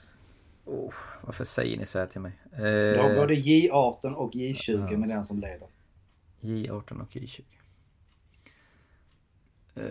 [0.66, 2.32] Oh, varför säger ni så här till mig?
[2.57, 4.97] Du har Eh, både J18 och J20 Ja.
[4.97, 5.68] med den som leder.
[6.46, 7.43] J18 och J20.
[9.76, 9.84] Eh,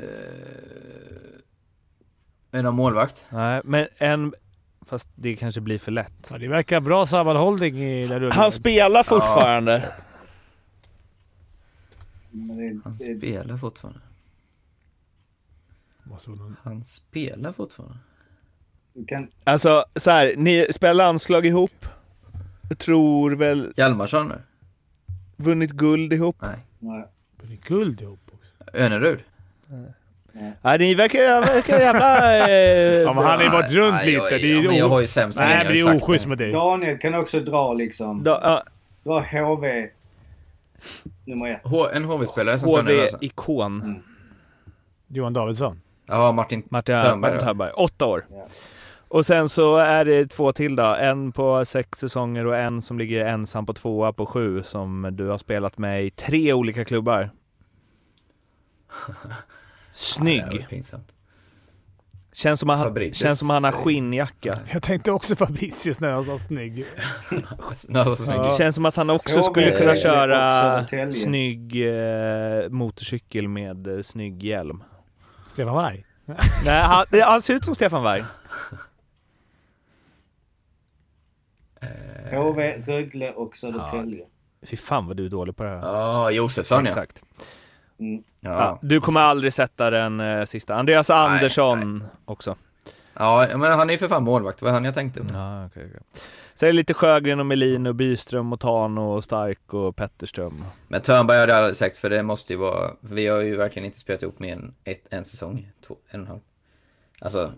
[2.50, 3.24] är det någon målvakt?
[3.30, 4.34] Nej, men en...
[4.86, 6.28] Fast det kanske blir för lätt.
[6.30, 8.32] Ja, det verkar bra sammanhållning i den rullen.
[8.32, 9.92] Han spelar fortfarande.
[12.30, 14.00] Det, Han spelar fortfarande.
[16.62, 17.98] Han spelar fortfarande.
[18.92, 21.86] du kan, Alltså så här, ni spelar landslag ihop.
[22.68, 24.40] Jag tror väl Hjalmarsson nu?
[25.36, 26.36] Vunnit guld ihop.
[26.40, 27.04] Nej.
[27.52, 28.76] är guld ihop också.
[28.78, 29.18] Önerud?
[30.62, 32.48] Nej, ni verkar, verkar jävla...
[32.48, 34.18] Eh, Ja, men han har ju varit runt Nej, lite.
[34.22, 36.52] jag- Det är ja, jag har ju sämst Nej, men det är oschysst med dig.
[36.52, 38.24] Daniel kan också dra liksom.
[38.24, 38.62] då, ja,
[39.04, 39.88] Dra HV
[41.24, 41.60] nummer ett.
[41.64, 43.16] H- en HV-spelare som nu alltså.
[43.16, 44.02] HV-ikon.
[45.08, 45.80] Johan Davidsson.
[46.06, 47.38] Ja, Martin Martin Törnberg, ja.
[47.84, 48.24] Åtta år.
[48.30, 48.46] Ja.
[49.14, 50.82] Och sen så är det två till då.
[50.84, 55.26] En på sex säsonger och en som ligger ensam på tvåa på sju som du
[55.28, 57.30] har spelat med i tre olika klubbar.
[59.08, 60.66] Ja, det Snygg.
[60.68, 61.08] pinsamt.
[62.32, 63.16] Känns som, att han, Fabricius.
[63.18, 64.52] känns som att han har skinnjacka.
[64.72, 66.84] Jag tänkte också Fabricius när han sa snygg.
[67.88, 68.36] Ja, snygg.
[68.38, 68.50] Ja.
[68.58, 71.12] Känns som att han också skulle kunna eller köra Södertälje.
[71.12, 74.84] snygg eh, motorcykel med eh, snygg hjälm.
[75.48, 76.04] Stefan Warg.
[76.64, 78.24] Nej, han, det- han ser ut som Stefan Warg.
[81.73, 81.73] Eh,
[82.30, 84.24] HV, Rögle och Södertälje.
[84.66, 85.78] Fy fan vad du är dålig på det här.
[85.82, 86.88] Ja, Josefsson ja.
[86.90, 87.22] Exakt.
[88.00, 88.22] Mm.
[88.40, 88.50] Ja.
[88.50, 88.78] Ja.
[88.82, 90.74] du kommer aldrig sätta den eh, sista.
[90.74, 92.56] Andreas Andersson också.
[93.14, 94.58] ja, men han är ju för fan målvakt.
[94.58, 95.26] Det var han jag tänkte på.
[95.34, 96.00] Ja, okej, okej.
[96.54, 100.64] Så är det lite Sjögren och Melin och Byström och Tano och Stark och Petterström.
[100.88, 102.90] Men Törnberg hade jag aldrig sagt, för det måste ju vara...
[103.00, 105.70] Vi har ju verkligen inte spelat ihop mer än ett, en säsong.
[105.86, 106.40] Två, en och en halv.
[107.20, 107.52] Alltså,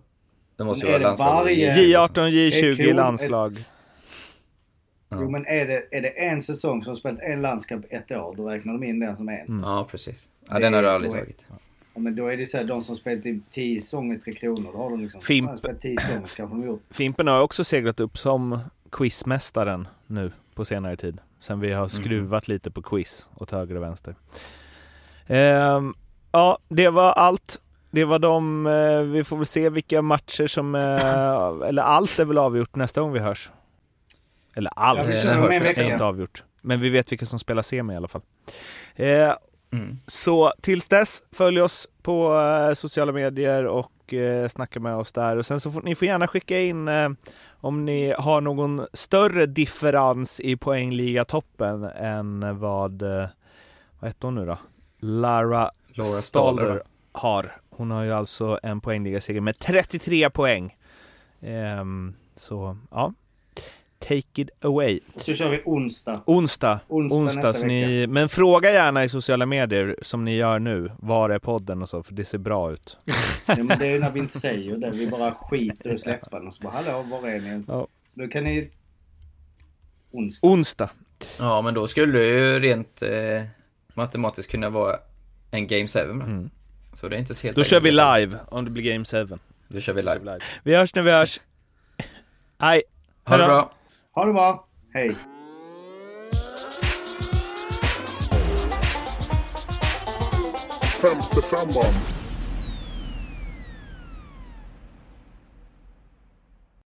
[0.56, 1.34] det måste ju vara landslag.
[1.34, 2.96] varje- J18, Är J20 cool.
[2.96, 3.64] landslag.
[5.08, 5.16] Ja.
[5.20, 8.48] Jo men är det, är det en säsong som spelat en landskamp ett år, då
[8.48, 9.40] räknar de in den som en.
[9.46, 9.60] Mm.
[9.64, 10.28] Ja, precis.
[10.48, 11.46] Ja, Det den har du är aldrig tagit.
[11.94, 14.70] Ja, men då är det så här, de som spelat i 10 säsonger, Tre Kronor,
[14.72, 15.20] då har de liksom...
[15.20, 15.46] Fimp.
[15.46, 16.82] de har spelat 10 säsonger kanske de gjort.
[16.90, 18.58] Fimpen har också seglat upp som
[18.92, 21.18] quizmästaren nu på senare tid.
[21.40, 21.78] Sen vi Mhm.
[21.78, 24.14] har skruvat lite på quiz åt höger och vänster.
[25.26, 25.94] Ehm,
[26.32, 27.60] ja, det var allt.
[27.90, 32.24] Det var de, eh, vi får väl se vilka matcher som, eh, eller allt är
[32.24, 33.50] väl avgjort nästa gång vi hörs.
[34.56, 34.70] Eller
[35.34, 36.44] en väl är inte avgjort.
[36.60, 38.22] Men vi vet vilka som spelar semi i alla fall.
[38.94, 39.32] Eh,
[39.72, 39.98] Mm.
[40.06, 45.36] så tills dess, följ oss på eh, sociala medier och eh, snacka med oss där.
[45.36, 47.08] Och sen så får ni får gärna skicka in eh,
[47.60, 53.28] om ni har någon större differens i poängligatoppen än vad, eh,
[54.00, 54.58] vad heter hon nu då?
[54.98, 56.20] Lara Laura
[56.74, 56.80] va?
[57.12, 57.56] har.
[57.70, 60.76] Hon har ju alltså en poängligaseger med 33 poäng.
[61.40, 63.12] Ehm, så ja,
[63.98, 65.00] take it away.
[65.16, 66.20] Så kör vi onsdag.
[66.26, 70.58] Onsdag, Onsdag, onsdag nästa så ni, men fråga gärna i sociala medier som ni gör
[70.58, 70.90] nu.
[70.98, 72.98] Var är podden och så, för det ser bra ut.
[73.46, 74.90] Ja, men det är ju när vi inte säger det.
[74.90, 77.64] Vi bara skiter att släppa den och så bara hallå, var är ni?
[77.68, 77.86] Ja.
[78.14, 78.70] Då kan ni...
[80.10, 80.46] Onsdag.
[80.48, 80.90] Onsdag.
[81.38, 83.44] Ja, men då skulle det ju rent eh,
[83.94, 84.96] matematiskt kunna vara
[85.50, 85.98] en Game 7.
[86.00, 86.50] Mm.
[86.94, 89.38] Så det är inte så helt Då kör vi live om det blir Game 7.
[89.68, 90.38] Då kör vi live.
[90.62, 91.40] Vi hörs när vi hörs.
[92.58, 92.82] Hej!
[93.24, 93.75] Ha det bra!
[94.16, 94.68] Ha det bra.
[94.94, 95.16] Hej.
[101.00, 102.15] Femte femman.